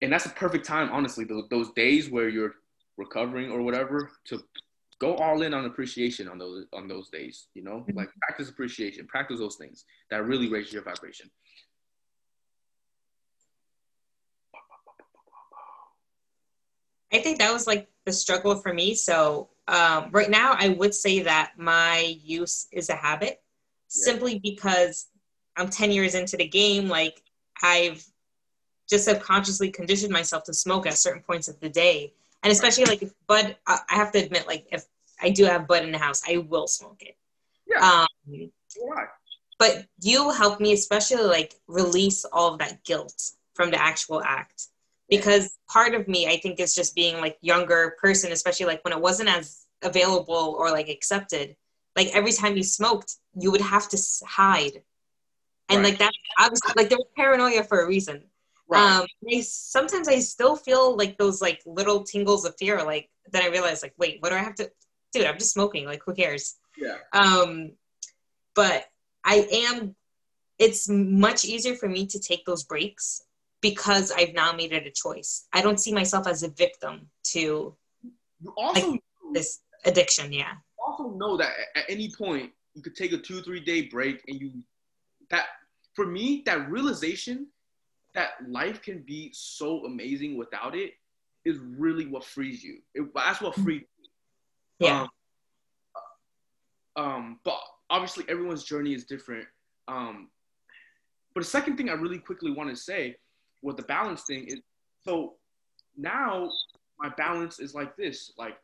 [0.00, 2.54] And that's a perfect time, honestly, those, those days where you're
[2.96, 4.42] recovering or whatever, to
[4.98, 7.46] go all in on appreciation on those on those days.
[7.54, 7.96] You know, mm-hmm.
[7.96, 11.30] like practice appreciation, practice those things that really raise your vibration.
[17.12, 18.94] I think that was like the struggle for me.
[18.94, 23.36] So um, right now, I would say that my use is a habit, yeah.
[23.86, 25.08] simply because
[25.56, 26.88] I'm 10 years into the game.
[26.88, 27.22] Like
[27.62, 28.04] I've
[28.88, 32.12] just subconsciously conditioned myself to smoke at certain points of the day,
[32.42, 34.84] and especially like if bud, I have to admit, like if
[35.20, 37.16] I do have bud in the house, I will smoke it.
[37.66, 38.06] Yeah.
[38.28, 39.06] Um, Why?
[39.58, 44.68] But you helped me, especially like release all of that guilt from the actual act
[45.12, 48.94] because part of me i think is just being like younger person especially like when
[48.94, 51.54] it wasn't as available or like accepted
[51.96, 54.82] like every time you smoked you would have to hide
[55.72, 55.90] and Right.
[55.90, 58.24] like that's obviously like there was paranoia for a reason.
[58.68, 59.00] Right.
[59.00, 62.82] Um, I sometimes I still feel like those like little tingles of fear.
[62.84, 64.70] Like then I realize like, wait, what do I have to?
[65.12, 65.84] Dude, I'm just smoking.
[65.86, 66.56] Like who cares?
[66.76, 66.96] yeah.
[67.12, 67.72] Um,
[68.54, 68.86] but
[69.24, 69.94] I am.
[70.58, 73.22] It's much easier for me to take those breaks
[73.60, 75.46] because I've now made it a choice.
[75.52, 77.76] I don't see myself as a victim to
[78.40, 78.96] You also
[79.32, 80.32] this addiction.
[80.32, 80.52] Yeah.
[80.84, 84.20] also know that at- at any point you could take a two three day break
[84.28, 84.50] and you
[85.30, 85.46] that
[85.94, 87.46] for me that realization
[88.14, 90.92] that life can be so amazing without it
[91.44, 92.78] is really what frees you.
[92.94, 93.84] It, that's what frees
[94.78, 95.06] Yeah.
[96.96, 97.58] um, um but
[97.90, 99.46] obviously everyone's journey is different.
[99.88, 100.28] Um
[101.34, 103.16] but the second thing i really quickly want to say
[103.62, 104.60] with the balance thing is
[105.02, 105.34] so
[105.96, 106.50] now
[106.98, 108.56] my balance is like this like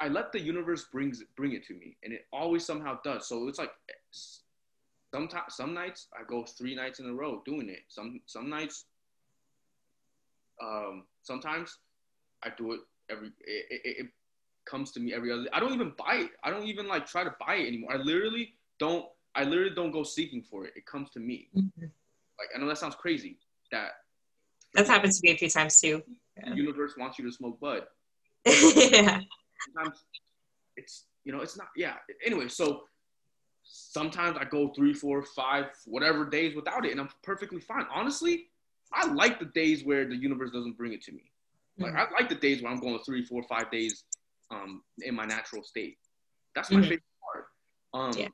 [0.00, 3.28] i let the universe brings bring it to me and it always somehow does.
[3.28, 3.72] So it's like
[5.12, 8.86] sometimes some nights i go three nights in a row doing it some some nights
[10.62, 11.78] um sometimes
[12.44, 14.06] i do it every it, it, it
[14.70, 15.46] comes to me every other.
[15.52, 16.30] I don't even buy it.
[16.44, 17.92] I don't even like try to buy it anymore.
[17.92, 19.06] I literally don't.
[19.34, 20.72] I literally don't go seeking for it.
[20.76, 21.48] It comes to me.
[21.56, 21.90] Mhm.
[22.38, 23.38] Like I know that sounds crazy.
[23.72, 23.92] That
[24.74, 26.02] That's happened to me a few times too.
[26.36, 27.86] the universe wants you to smoke bud.
[28.46, 29.20] yeah.
[29.66, 30.04] Sometimes
[30.76, 31.68] it's you know it's not.
[31.76, 31.96] Yeah.
[32.24, 32.84] Anyway, so
[33.72, 37.86] sometimes I go three, four, five, whatever days without it, and I'm perfectly fine.
[37.92, 38.48] Honestly,
[38.92, 41.30] I like the days where the universe doesn't bring it to me.
[41.78, 44.04] Like I like the days where I'm going three, four, five days
[44.50, 45.96] um, in my natural state.
[46.54, 46.82] That's my Mhm.
[46.82, 47.46] favorite part.
[47.94, 48.28] Um, Yeah.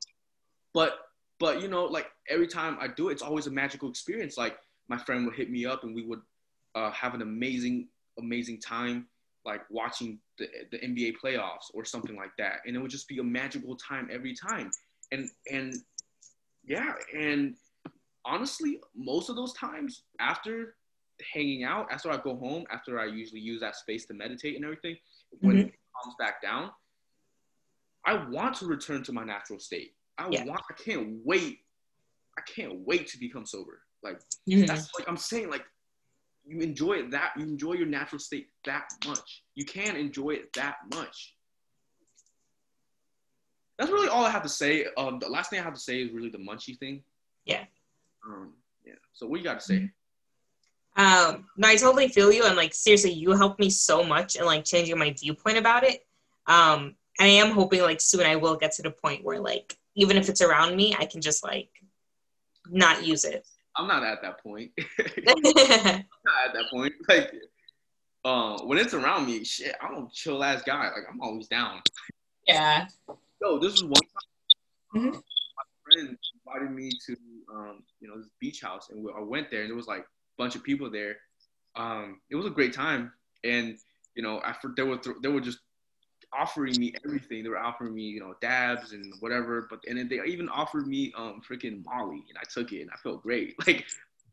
[0.72, 0.99] But
[1.38, 4.37] but you know, like every time I do it, it's always a magical experience.
[4.37, 6.22] Like my friend would hit me up and we would
[6.75, 9.07] uh, have an amazing amazing time,
[9.44, 13.18] like watching the the NBA playoffs or something like that, and it would just be
[13.18, 14.70] a magical time every time.
[15.12, 15.75] And and
[16.64, 17.55] yeah, and
[18.25, 20.77] honestly, most of those times after
[21.33, 24.64] hanging out, after I go home, after I usually use that space to meditate and
[24.64, 24.97] everything,
[25.40, 25.69] when Mhm.
[25.69, 26.73] it calms back down,
[28.05, 29.97] I want to return to my natural state.
[30.19, 30.45] I Yeah.
[30.45, 30.62] want.
[30.71, 31.61] I can't wait.
[32.38, 33.83] I can't wait to become sober.
[34.03, 34.66] Like Mhm.
[34.66, 35.51] that's like I'm saying.
[35.51, 35.66] Like
[36.45, 39.45] you enjoy it that you enjoy your natural state that much.
[39.55, 41.36] You can enjoy it that much.
[43.79, 44.87] That's really all I have to say.
[44.97, 47.03] Um, the last thing I have to say is really the munchie thing.
[47.45, 47.65] Yeah.
[48.27, 48.95] Um, yeah.
[49.12, 49.91] So what you got to say?
[50.97, 54.47] Um, no, I totally feel you, and like seriously, you helped me so much in
[54.47, 56.07] like changing my viewpoint about it.
[56.47, 59.77] Um, and I am hoping like soon I will get to the point where like
[59.95, 61.69] even if it's around me, I can just like
[62.71, 63.47] not use it.
[63.77, 64.71] I'm not at that point.
[64.99, 66.95] not at that point.
[67.09, 67.33] Like,
[68.25, 70.85] uh, when it's around me, shit, I'm a chill ass guy.
[70.85, 71.83] Like, I'm always down.
[72.47, 72.87] yeah.
[73.40, 74.22] Yo, this is one time
[74.94, 75.12] Mhm.
[75.12, 77.16] my friend invited me to,
[77.53, 80.03] um, you know, this beach house, and we, I went there, and there was like
[80.03, 81.20] a bunch of people there.
[81.75, 83.12] Um, it was a great time,
[83.44, 83.79] and
[84.14, 85.59] you know, after they were th- they were just
[86.33, 87.42] offering me everything.
[87.42, 89.66] They were offering me, you know, dabs and whatever.
[89.68, 92.90] But and then they even offered me um freaking Molly, and I took it, and
[92.90, 93.55] I felt great.
[93.66, 93.85] Like,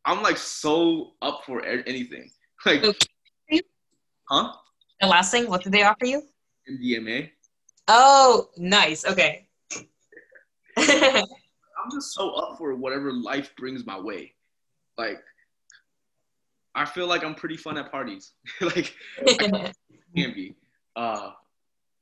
[0.06, 2.30] I'm like so up for anything.
[2.66, 3.62] Like, Okay.
[4.30, 4.54] huh?
[5.02, 6.24] The last thing, what did they offer you?
[6.70, 7.30] MDMA.
[7.88, 9.06] Oh, nice.
[9.06, 9.48] Okay.
[10.78, 14.34] I'm just so up for whatever life brings my way.
[14.98, 15.22] Like,
[16.76, 18.32] I feel like I'm pretty fun at parties.
[18.62, 18.96] like,
[20.16, 20.56] can be.
[20.96, 21.32] Uh,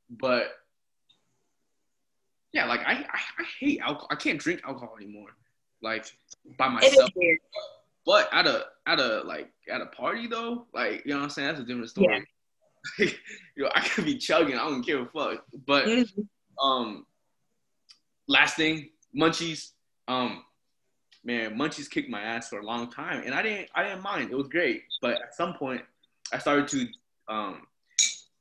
[0.09, 0.51] but
[2.53, 4.07] yeah, like I, I, I hate alcohol.
[4.11, 5.29] I can't drink alcohol anymore.
[5.81, 6.05] Like
[6.57, 7.09] by myself.
[8.05, 11.29] But at a at a like at a party though, like you know what I'm
[11.29, 12.25] saying, that's a different story.
[12.99, 13.09] you
[13.57, 15.45] know, I could be chugging, I don't give a fuck.
[15.65, 15.87] But
[16.61, 17.05] um,
[18.27, 19.71] last thing, munchies.
[20.07, 20.43] Um,
[21.23, 24.31] man, munchies kicked my ass for a long time, and I didn't I didn't mind.
[24.31, 25.81] It was great, but at some point,
[26.33, 26.87] I started to
[27.27, 27.67] um,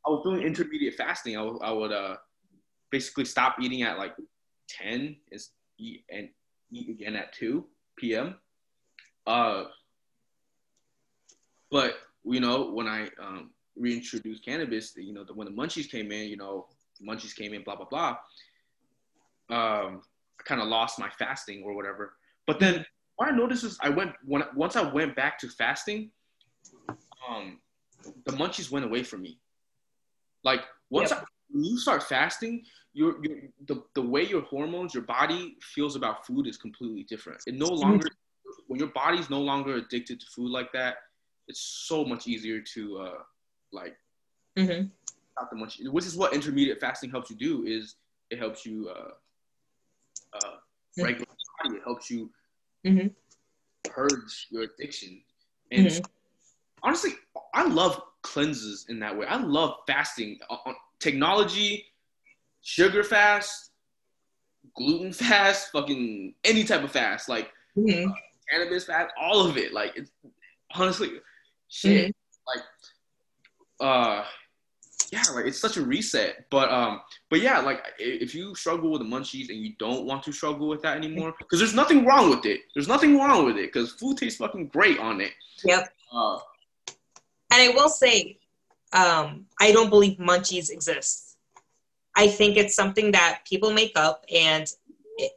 [0.06, 1.36] I was doing intermediate fasting.
[1.36, 2.16] I would, I would uh
[2.90, 4.14] basically stop eating at like
[4.68, 6.28] ten is eat and
[6.72, 7.66] eat again at two
[7.96, 8.36] p.m.
[9.26, 9.64] Uh,
[11.70, 16.12] but you know when I um, reintroduced cannabis, you know the, when the munchies came
[16.12, 16.66] in, you know
[17.02, 18.16] munchies came in, blah blah blah.
[19.50, 20.02] Um,
[20.38, 22.14] I kind of lost my fasting or whatever.
[22.46, 22.84] But then
[23.16, 26.10] what I noticed is I went when once I went back to fasting,
[27.28, 27.58] um,
[28.24, 29.38] the munchies went away from me.
[30.42, 35.04] Like once I, when you start fasting, your your the, the way your hormones, your
[35.04, 37.42] body feels about food is completely different.
[37.46, 38.08] It no longer
[38.66, 40.96] when your body's no longer addicted to food like that,
[41.48, 43.18] it's so much easier to uh
[43.72, 43.96] like
[44.58, 44.90] Mhm.
[45.38, 47.96] not the much which is what intermediate fasting helps you do is
[48.30, 49.10] it helps you uh
[50.36, 50.56] uh
[50.98, 51.04] Mhm.
[51.04, 52.30] regulate your body it helps you
[52.84, 53.08] hmm
[53.84, 55.20] purge your addiction.
[55.72, 56.04] And Mhm.
[56.82, 57.12] honestly,
[57.54, 59.26] I love cleanses in that way.
[59.26, 60.38] I love fasting.
[60.48, 61.86] Uh, uh, technology,
[62.60, 63.72] sugar fast,
[64.76, 68.06] gluten fast, fucking any type of fast, like hmm
[68.50, 69.72] cannabis fast, all of it.
[69.72, 70.10] Like it's
[70.74, 71.10] honestly
[71.68, 72.14] shit.
[72.46, 72.64] Like
[73.80, 74.24] uh
[75.12, 76.46] yeah, like it's such a reset.
[76.50, 77.00] But um,
[77.30, 80.68] but yeah, like if you struggle with the munchies and you don't want to struggle
[80.68, 82.60] with that anymore, because there's nothing wrong with it.
[82.74, 85.32] There's nothing wrong with it because food tastes fucking great on it.
[85.64, 85.92] Yep.
[86.12, 86.38] Uh,
[87.52, 88.38] And I will say,
[88.92, 91.36] um, I don't believe munchies exist.
[92.16, 94.66] I think it's something that people make up, and
[95.16, 95.32] it,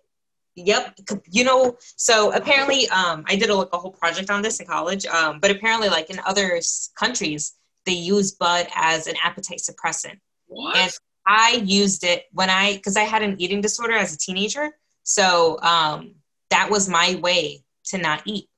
[0.56, 0.98] yep,
[1.32, 1.78] you know.
[1.96, 5.06] So apparently, um, I did a, like a whole project on this in college.
[5.06, 6.60] Um, but apparently, like in other
[6.96, 7.54] countries,
[7.86, 10.20] they use bud as an appetite suppressant.
[10.48, 10.76] what?
[10.78, 10.92] And
[11.26, 14.72] I used it when I, because I had an eating disorder as a teenager.
[15.04, 16.16] So um,
[16.50, 18.50] that was my way to not eat.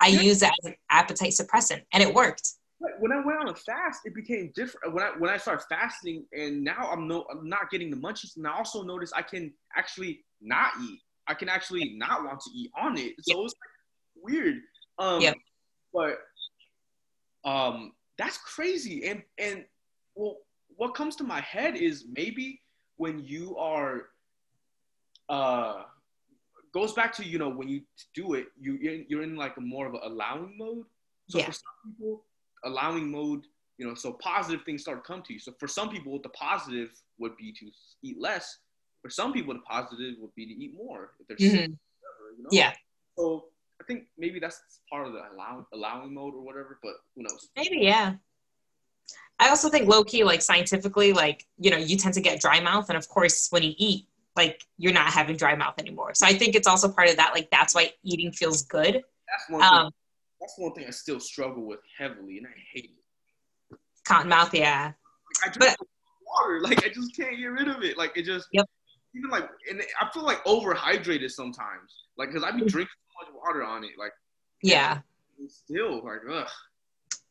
[0.00, 0.20] I Yeah.
[0.20, 2.48] used it as an appetite suppressant, and it worked.
[2.98, 4.94] When I went on a fast, it became different.
[4.94, 8.36] When I when I started fasting, and now I'm no, I'm not getting the munchies,
[8.36, 11.00] and I also noticed I can actually not eat.
[11.26, 13.14] I can actually not want to eat on it.
[13.22, 14.56] So it's like weird.
[14.98, 15.36] Um, Yep.
[15.94, 16.18] But
[17.44, 19.06] um, that's crazy.
[19.06, 19.64] And and
[20.14, 20.38] well,
[20.76, 22.60] what comes to my head is maybe
[22.96, 24.08] when you are
[25.28, 25.82] uh
[26.72, 27.80] goes back to you know when you
[28.14, 30.84] do it you you're in, you're in like a more of an allowing mode
[31.28, 31.46] so Yeah.
[31.46, 32.24] for some people
[32.64, 33.46] allowing mode
[33.78, 36.28] you know so positive things start to come to you so for some people the
[36.30, 37.66] positive would be to
[38.02, 38.58] eat less
[39.02, 41.72] for some people the positive would be to eat more if they're sick Mhm.
[41.74, 42.48] or whatever, you know?
[42.52, 42.72] Yeah,
[43.18, 43.48] so
[43.86, 44.60] think maybe that's
[44.90, 48.14] part of the allow, allowing mode or whatever but who knows maybe, yeah.
[49.38, 52.58] I also think low key, like scientifically, like, you know, you tend to get dry
[52.58, 52.88] mouth.
[52.88, 56.12] And of course, when you eat, like, you're not having dry mouth anymore.
[56.14, 57.32] So I think it's also part of that.
[57.34, 58.94] Like, that's why eating feels good.
[58.94, 59.90] that's one thing Um,
[60.40, 62.92] that's one thing i still struggle with heavily and i hate
[63.70, 64.92] it cotton mouth, yeah.
[65.44, 65.86] Like, I just But-
[66.26, 66.60] water.
[66.60, 67.96] Like I just can't get rid of it.
[67.98, 68.66] Like it just Yep.
[69.16, 71.90] Even like and I feel like overhydrated sometimes.
[72.18, 72.68] Like because I be Mhm.
[72.68, 73.92] drinking so much water on it.
[73.98, 74.12] Like
[74.62, 75.00] Yeah.
[75.48, 76.48] still like ugh.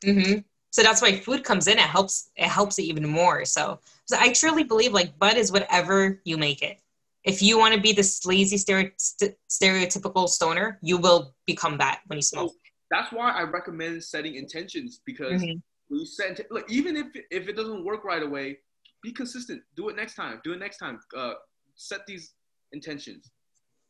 [0.04, 0.40] hmm
[0.72, 1.78] So that's why food comes in.
[1.78, 2.32] It helps.
[2.36, 3.46] It helps it even more.
[3.46, 6.78] So, so I truly believe like bud is whatever you make it.
[7.24, 12.02] If you want to be this lazy stere- st- stereotypical stoner, you will become that
[12.08, 12.52] when you smoke.
[12.92, 15.62] That's why I recommend setting intentions because Mhm.
[15.88, 18.60] when you set look even if if it doesn't work right away,
[19.02, 19.64] be consistent.
[19.76, 20.40] Do it next time.
[20.44, 21.00] Do it next time.
[21.16, 21.34] Uh,
[21.76, 22.34] set these
[22.72, 23.32] intentions,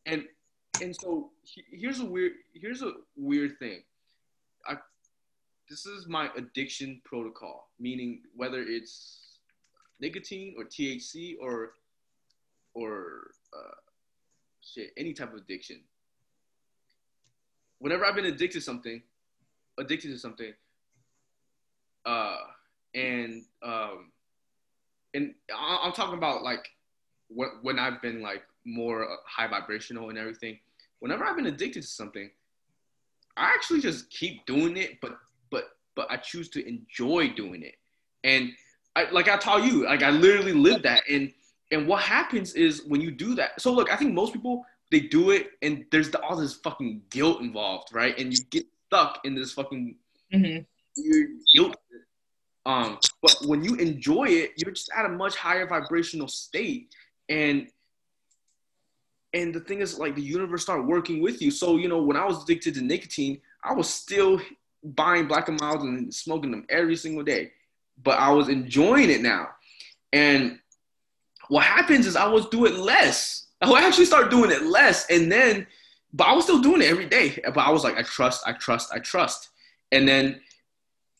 [0.05, 0.23] and
[0.81, 3.83] and so he- here's a weird here's a weird thing.
[4.67, 4.77] I
[5.69, 9.39] this is my addiction protocol, meaning whether it's
[9.99, 11.73] nicotine or THC or
[12.73, 13.75] or uh,
[14.61, 15.81] shit any type of addiction.
[17.79, 19.01] Whenever I've been addicted to something,
[19.77, 20.53] addicted to something,
[22.05, 22.37] uh,
[22.93, 24.11] and um,
[25.13, 26.67] and I'm talking about like
[27.29, 30.59] when when I've been like more uh, high vibrational and everything.
[30.99, 32.29] Whenever I've been addicted to something,
[33.37, 35.17] I actually just keep doing it, but
[35.51, 35.65] but
[35.95, 37.75] but I choose to enjoy doing it.
[38.23, 38.51] And
[38.95, 41.03] I, like I tell you, like I literally live that.
[41.09, 41.31] And
[41.71, 43.59] and what happens is when you do that.
[43.61, 47.01] So look, I think most people they do it, and there's the, all this fucking
[47.09, 48.17] guilt involved, right?
[48.17, 49.95] And you get stuck in this fucking
[50.31, 50.57] hmm
[50.97, 51.75] weird guilt.
[52.65, 56.89] Um, but when you enjoy it, you're just at a much higher vibrational state,
[57.29, 57.67] and
[59.33, 61.51] and the thing is, like the universe started working with you.
[61.51, 64.39] So you know, when I was addicted to nicotine, I was still
[64.83, 67.51] buying Black and Milds and smoking them every single day,
[68.03, 69.49] but I was enjoying it now.
[70.13, 70.59] And
[71.49, 73.47] what happens is I was doing less.
[73.61, 75.65] I actually start doing it less, and then,
[76.13, 77.39] but I was still doing it every day.
[77.43, 79.49] But I was like, I trust, I trust, I trust,
[79.91, 80.39] and then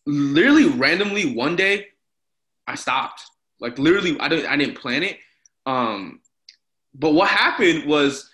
[0.06, 1.88] literally randomly one day
[2.68, 3.22] I stopped.
[3.60, 5.18] Like literally I didn't I didn't plan it.
[5.66, 6.22] Um
[6.93, 8.30] but what happened was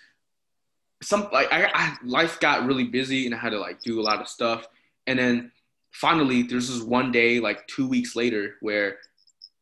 [1.02, 4.02] some like I, I life got really busy and I had to like do a
[4.02, 4.66] lot of stuff.
[5.06, 5.52] And then
[5.90, 8.98] finally there's this one day like two weeks later where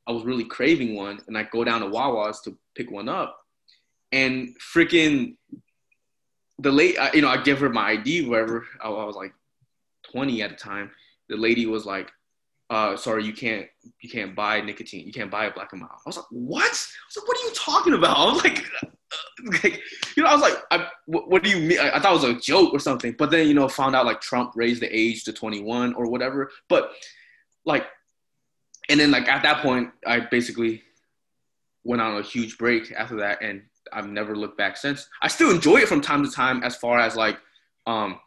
[0.07, 3.45] I was really craving one and I go down to Wawa's to pick one up.
[4.13, 5.37] And freaking
[6.59, 8.67] the late you know I give her my ID whatever.
[8.83, 9.33] I, I was like
[10.13, 10.91] 20 at the time.
[11.29, 12.11] The lady was like,
[12.71, 13.67] uh, sorry, you can't
[14.01, 15.05] you can't buy nicotine.
[15.05, 15.93] You can't buy a black and mild.
[15.95, 16.63] I was like, what?
[16.63, 18.17] I was like, what are you talking about?
[18.17, 18.87] I was like, uh,
[19.63, 19.83] like
[20.17, 21.81] you know, I was like, I, what, what do you mean?
[21.81, 23.17] I, I thought it was a joke or something.
[23.19, 26.53] But then you know, found out like Trump raised the age to 21 or whatever.
[26.69, 26.93] But
[27.65, 27.87] like,
[28.89, 30.83] and then like at that point, I basically
[31.83, 33.63] went on a huge break after that, and
[33.93, 35.09] I've never looked back since.
[35.21, 37.37] I still enjoy it from time to time, as far as like
[37.89, 38.21] um,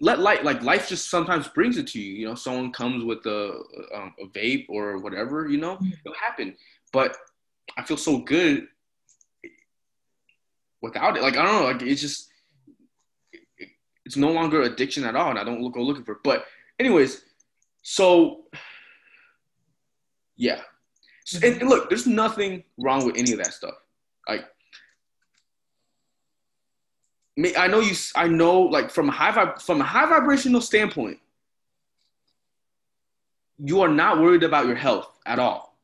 [0.00, 2.14] let light like life just sometimes brings it to you.
[2.14, 3.60] You know, someone comes with a
[3.94, 5.48] um, a vape or whatever.
[5.48, 5.90] You know, Mm-hmm.
[6.04, 6.56] it'll happen.
[6.92, 7.16] But
[7.76, 8.68] I feel so good
[10.82, 11.22] without it.
[11.22, 11.64] Like I don't know.
[11.64, 12.28] Like it's just
[13.32, 13.68] it,
[14.04, 16.12] it's no longer addiction at all, and I don't look go looking for.
[16.12, 16.18] It.
[16.24, 16.44] But
[16.78, 17.22] anyways,
[17.82, 18.44] so
[20.36, 20.60] yeah.
[21.24, 23.74] So, and, and look, there's nothing wrong with any of that stuff.
[24.28, 24.44] Like
[27.56, 27.94] I know you.
[28.16, 31.18] I know, like from a high from a high vibrational standpoint,
[33.58, 35.76] you are not worried about your health at all.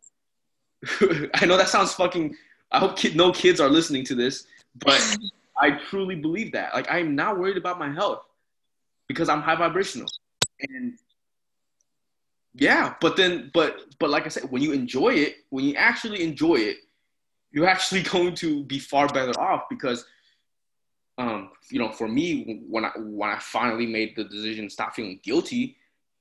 [1.34, 2.36] I know that sounds fucking.
[2.72, 4.46] I hope kid, no kids are listening to this,
[4.84, 5.00] but
[5.56, 6.74] I truly believe that.
[6.74, 8.24] Like I'm not worried about my health
[9.06, 10.08] because I'm high vibrational,
[10.60, 10.94] and
[12.54, 12.94] yeah.
[13.00, 16.56] But then, but but like I said, when you enjoy it, when you actually enjoy
[16.56, 16.78] it,
[17.52, 20.04] you're actually going to be far better off because
[21.18, 24.94] um, you know, for me, when I when I finally made the decision to stop
[24.94, 25.76] feeling guilty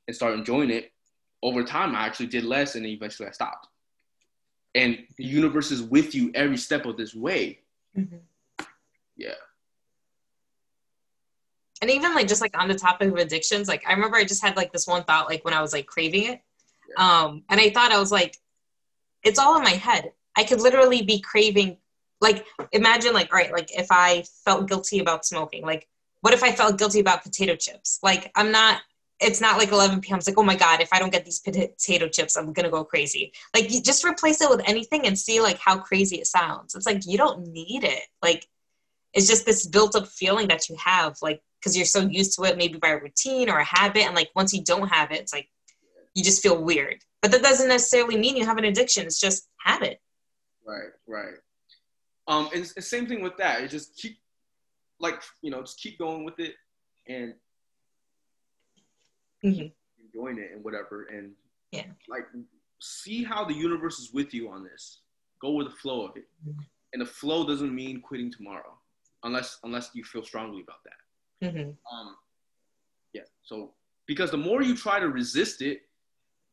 [0.07, 0.91] and start enjoying it,
[1.41, 3.67] over time I actually did less, and eventually I stopped.
[4.75, 7.59] And the universe is with you every step of this way.
[7.97, 8.21] Mhm.
[9.17, 9.35] Yeah.
[11.81, 14.43] And even like just like on the topic of addictions, like I remember I just
[14.43, 16.41] had like this one thought like when I was like craving it.
[16.97, 18.37] Um and I thought I was like
[19.23, 20.13] it's all in my head.
[20.35, 21.77] I could literally be craving
[22.23, 25.87] like imagine like all right, like if I felt guilty about smoking, like
[26.21, 27.99] what if I felt guilty about potato chips?
[28.01, 28.81] Like I'm not
[29.19, 30.17] it's not like 11 p.m.
[30.17, 32.69] It's like, oh my God, if I don't get these potato chips, I'm going to
[32.69, 33.31] go crazy.
[33.53, 36.75] Like, you just replace it with anything and see like how crazy it sounds.
[36.75, 38.03] It's like, you don't need it.
[38.21, 38.47] Like,
[39.13, 42.43] it's just this built up feeling that you have, like, because you're so used to
[42.43, 44.05] it, maybe by a routine or a habit.
[44.05, 45.47] And like, once you don't have it, it's like,
[46.13, 46.97] you just feel weird.
[47.21, 49.05] But that doesn't necessarily mean you have an addiction.
[49.05, 50.01] It's just habit.
[50.65, 51.35] Right, right.
[52.27, 53.61] Um, and the same thing with that.
[53.61, 54.17] It just keep,
[54.99, 56.55] like, you know, just keep going with it
[57.07, 57.33] and
[59.43, 59.67] mm-hmm.
[60.03, 61.05] enjoying it and whatever.
[61.05, 61.35] And
[61.71, 61.87] Yeah.
[62.07, 62.27] like,
[62.79, 65.01] see how the universe is with you on this.
[65.41, 66.29] Go with the flow of it.
[66.47, 66.65] Mhm.
[66.93, 68.77] And the flow doesn't mean quitting tomorrow,
[69.23, 71.51] unless unless you feel strongly about that.
[71.51, 72.17] hmm Um,
[73.13, 73.23] yeah.
[73.41, 73.73] So
[74.05, 75.89] because the more you try to resist it,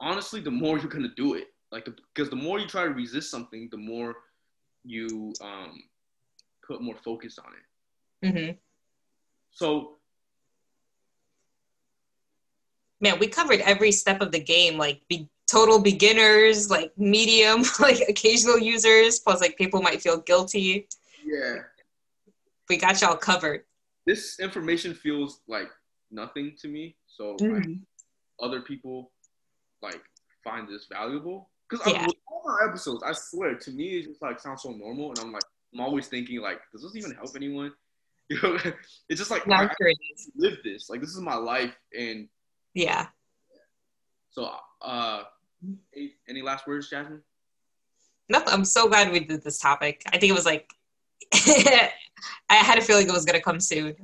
[0.01, 1.49] honestly, the more you're gonna do it.
[1.71, 4.17] Like the, because the more you try to resist something, the more
[4.85, 5.83] you um,
[6.67, 8.27] put more focus on it.
[8.27, 8.53] Mm-hmm.
[9.51, 9.97] So
[13.03, 18.01] Man, we covered every step of the game, like be total beginners, like medium, like
[18.09, 20.87] occasional users, plus like people might feel guilty.
[21.25, 21.57] yeah,
[22.69, 23.65] We got y'all covered.
[24.07, 25.69] this information feels like
[26.11, 26.97] nothing to me.
[27.07, 27.55] So Mm-hmm.
[27.55, 27.69] like,
[28.43, 29.13] other people
[29.83, 30.01] like
[30.45, 32.07] find this valuable because Yeah.
[32.27, 35.33] all my episodes, I swear, to me, it just like sounds so normal, and I'm
[35.33, 35.43] like,
[35.73, 37.73] I'm always thinking like, does this even help anyone?
[38.31, 38.57] You know,
[39.09, 40.31] it's just like No, I, I'm sure it is.
[40.37, 40.89] live this.
[40.89, 42.29] Like this is my life, and
[42.75, 43.09] Yeah.
[44.31, 45.25] so uh,
[45.97, 47.23] any, any last words, Jasmine?
[48.29, 50.03] No, I'm so glad we did this topic.
[50.13, 50.71] I think it was like
[51.35, 51.91] I
[52.55, 53.97] had a feeling it was gonna come soon.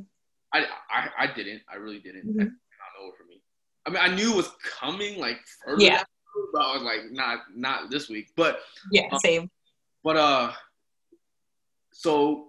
[0.53, 1.63] I I, I didn't.
[1.73, 2.27] I really didn't.
[2.27, 2.41] Mhm.
[2.41, 3.41] I not know it for me.
[3.87, 4.51] I mean, I knew it was
[4.81, 5.83] coming like further.
[5.85, 5.99] Yeah.
[5.99, 6.16] down the road,
[6.53, 8.29] but I was like, not not this week.
[8.37, 8.61] But
[8.93, 9.51] Yeah, Um, same.
[10.05, 10.53] but uh,
[11.93, 12.49] so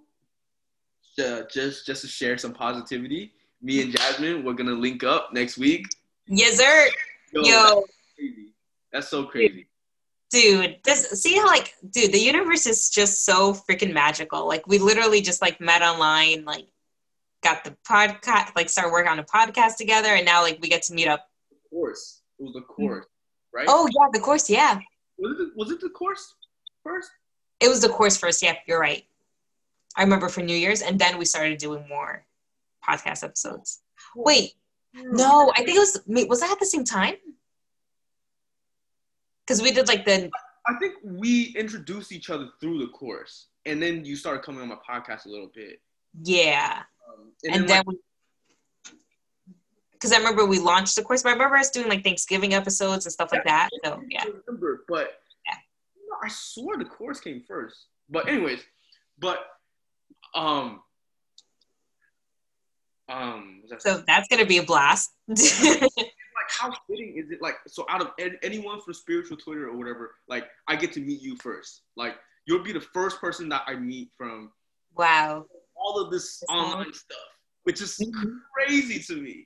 [1.19, 5.57] uh, just just to share some positivity, me and Jasmine, we're gonna link up next
[5.57, 5.85] week.
[6.27, 6.87] Yes, sir.
[7.33, 7.83] Yo, Yo,
[8.17, 8.53] that's.
[8.93, 9.67] That's so crazy.
[10.31, 14.47] dude, this see how like dude, the universe is just so freaking magical.
[14.47, 16.65] Like we literally just like met online, like
[17.43, 20.83] got the podcast, like started working on a podcast together, and now like we get
[20.83, 21.27] to meet up.
[21.51, 22.21] Of course.
[22.39, 23.05] It was the course,
[23.53, 23.67] right?
[23.69, 24.79] Oh yeah, the course, yeah.
[25.17, 26.35] was it the, was it the course
[26.83, 27.09] first?
[27.59, 28.41] It was the course first.
[28.41, 29.03] Yeah, you're right.
[29.95, 32.25] I remember for New Year's, and then we started doing more
[32.87, 33.81] podcast episodes.
[34.15, 34.53] Wait,
[34.93, 36.27] no, I think it was.
[36.27, 37.15] Was that at the same time?
[39.45, 40.29] Because we did like the
[40.67, 44.67] I think we introduced each other through the course, and then you started coming on
[44.67, 45.81] my podcast a little bit.
[46.23, 47.95] yeah, Um, and, then, we.
[49.97, 53.05] Because I remember we launched the course, but I remember us doing like Thanksgiving episodes
[53.05, 53.69] and stuff like that.
[53.83, 55.55] So yeah, I remember, but Yeah.
[55.95, 57.87] you know, I swore the course came first.
[58.09, 58.59] But anyways,
[59.17, 59.39] but
[60.35, 60.81] um,
[63.09, 65.13] um, that so that's gonna be a blast.
[65.27, 65.39] like
[66.49, 67.41] how fitting is it?
[67.41, 70.99] Like so, out of an- anyone from spiritual Twitter or whatever, like I get to
[70.99, 71.81] meet you first.
[71.95, 74.51] Like you'll be the first person that I meet from
[74.95, 75.45] wow,
[75.75, 77.17] all of this That's online stuff,
[77.63, 78.39] which is Mhm.
[78.53, 79.45] crazy to me.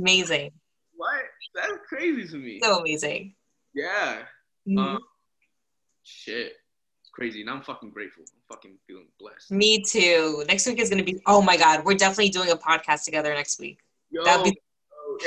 [0.00, 0.50] Amazing,
[0.94, 1.24] What?
[1.54, 2.60] That's crazy to me.
[2.62, 3.34] so amazing.
[3.74, 4.22] Yeah.
[4.68, 4.78] Mhm.
[4.78, 4.98] Um,
[6.02, 6.54] shit.
[7.00, 8.24] It's crazy, and I'm fucking grateful.
[8.34, 9.50] I'm fucking feeling blessed.
[9.50, 10.44] Me too.
[10.48, 11.20] Next week is gonna be.
[11.26, 13.78] Oh my god, we're definitely doing a podcast together next week.
[14.10, 14.58] Yo, That'd be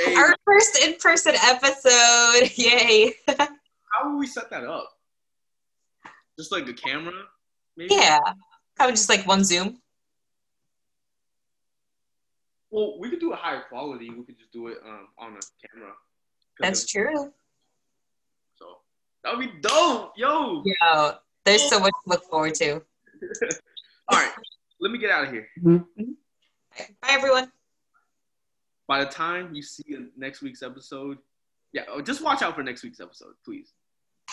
[0.06, 2.50] yo, our first in-person episode.
[2.56, 3.14] Yay!
[3.28, 4.88] how will we set that up?
[6.38, 7.12] Just like a camera,
[7.76, 7.94] maybe.
[7.94, 8.18] yeah,
[8.76, 9.78] probably just like one Zoom.
[12.70, 14.10] Well, we could do a higher quality.
[14.10, 15.92] We could just do it um, on a camera.
[16.60, 17.32] That's true.
[18.54, 18.66] So
[19.24, 20.62] that would be dope, yo.
[20.64, 21.12] Yeah,
[21.44, 22.74] there's so much to look forward to.
[24.08, 24.32] All right,
[24.80, 25.48] let me get out of here.
[25.64, 27.50] Bye, everyone.
[28.86, 29.84] By the time you see
[30.16, 31.18] next week's episode,
[31.72, 33.72] yeah, oh, just watch out for next week's episode, please.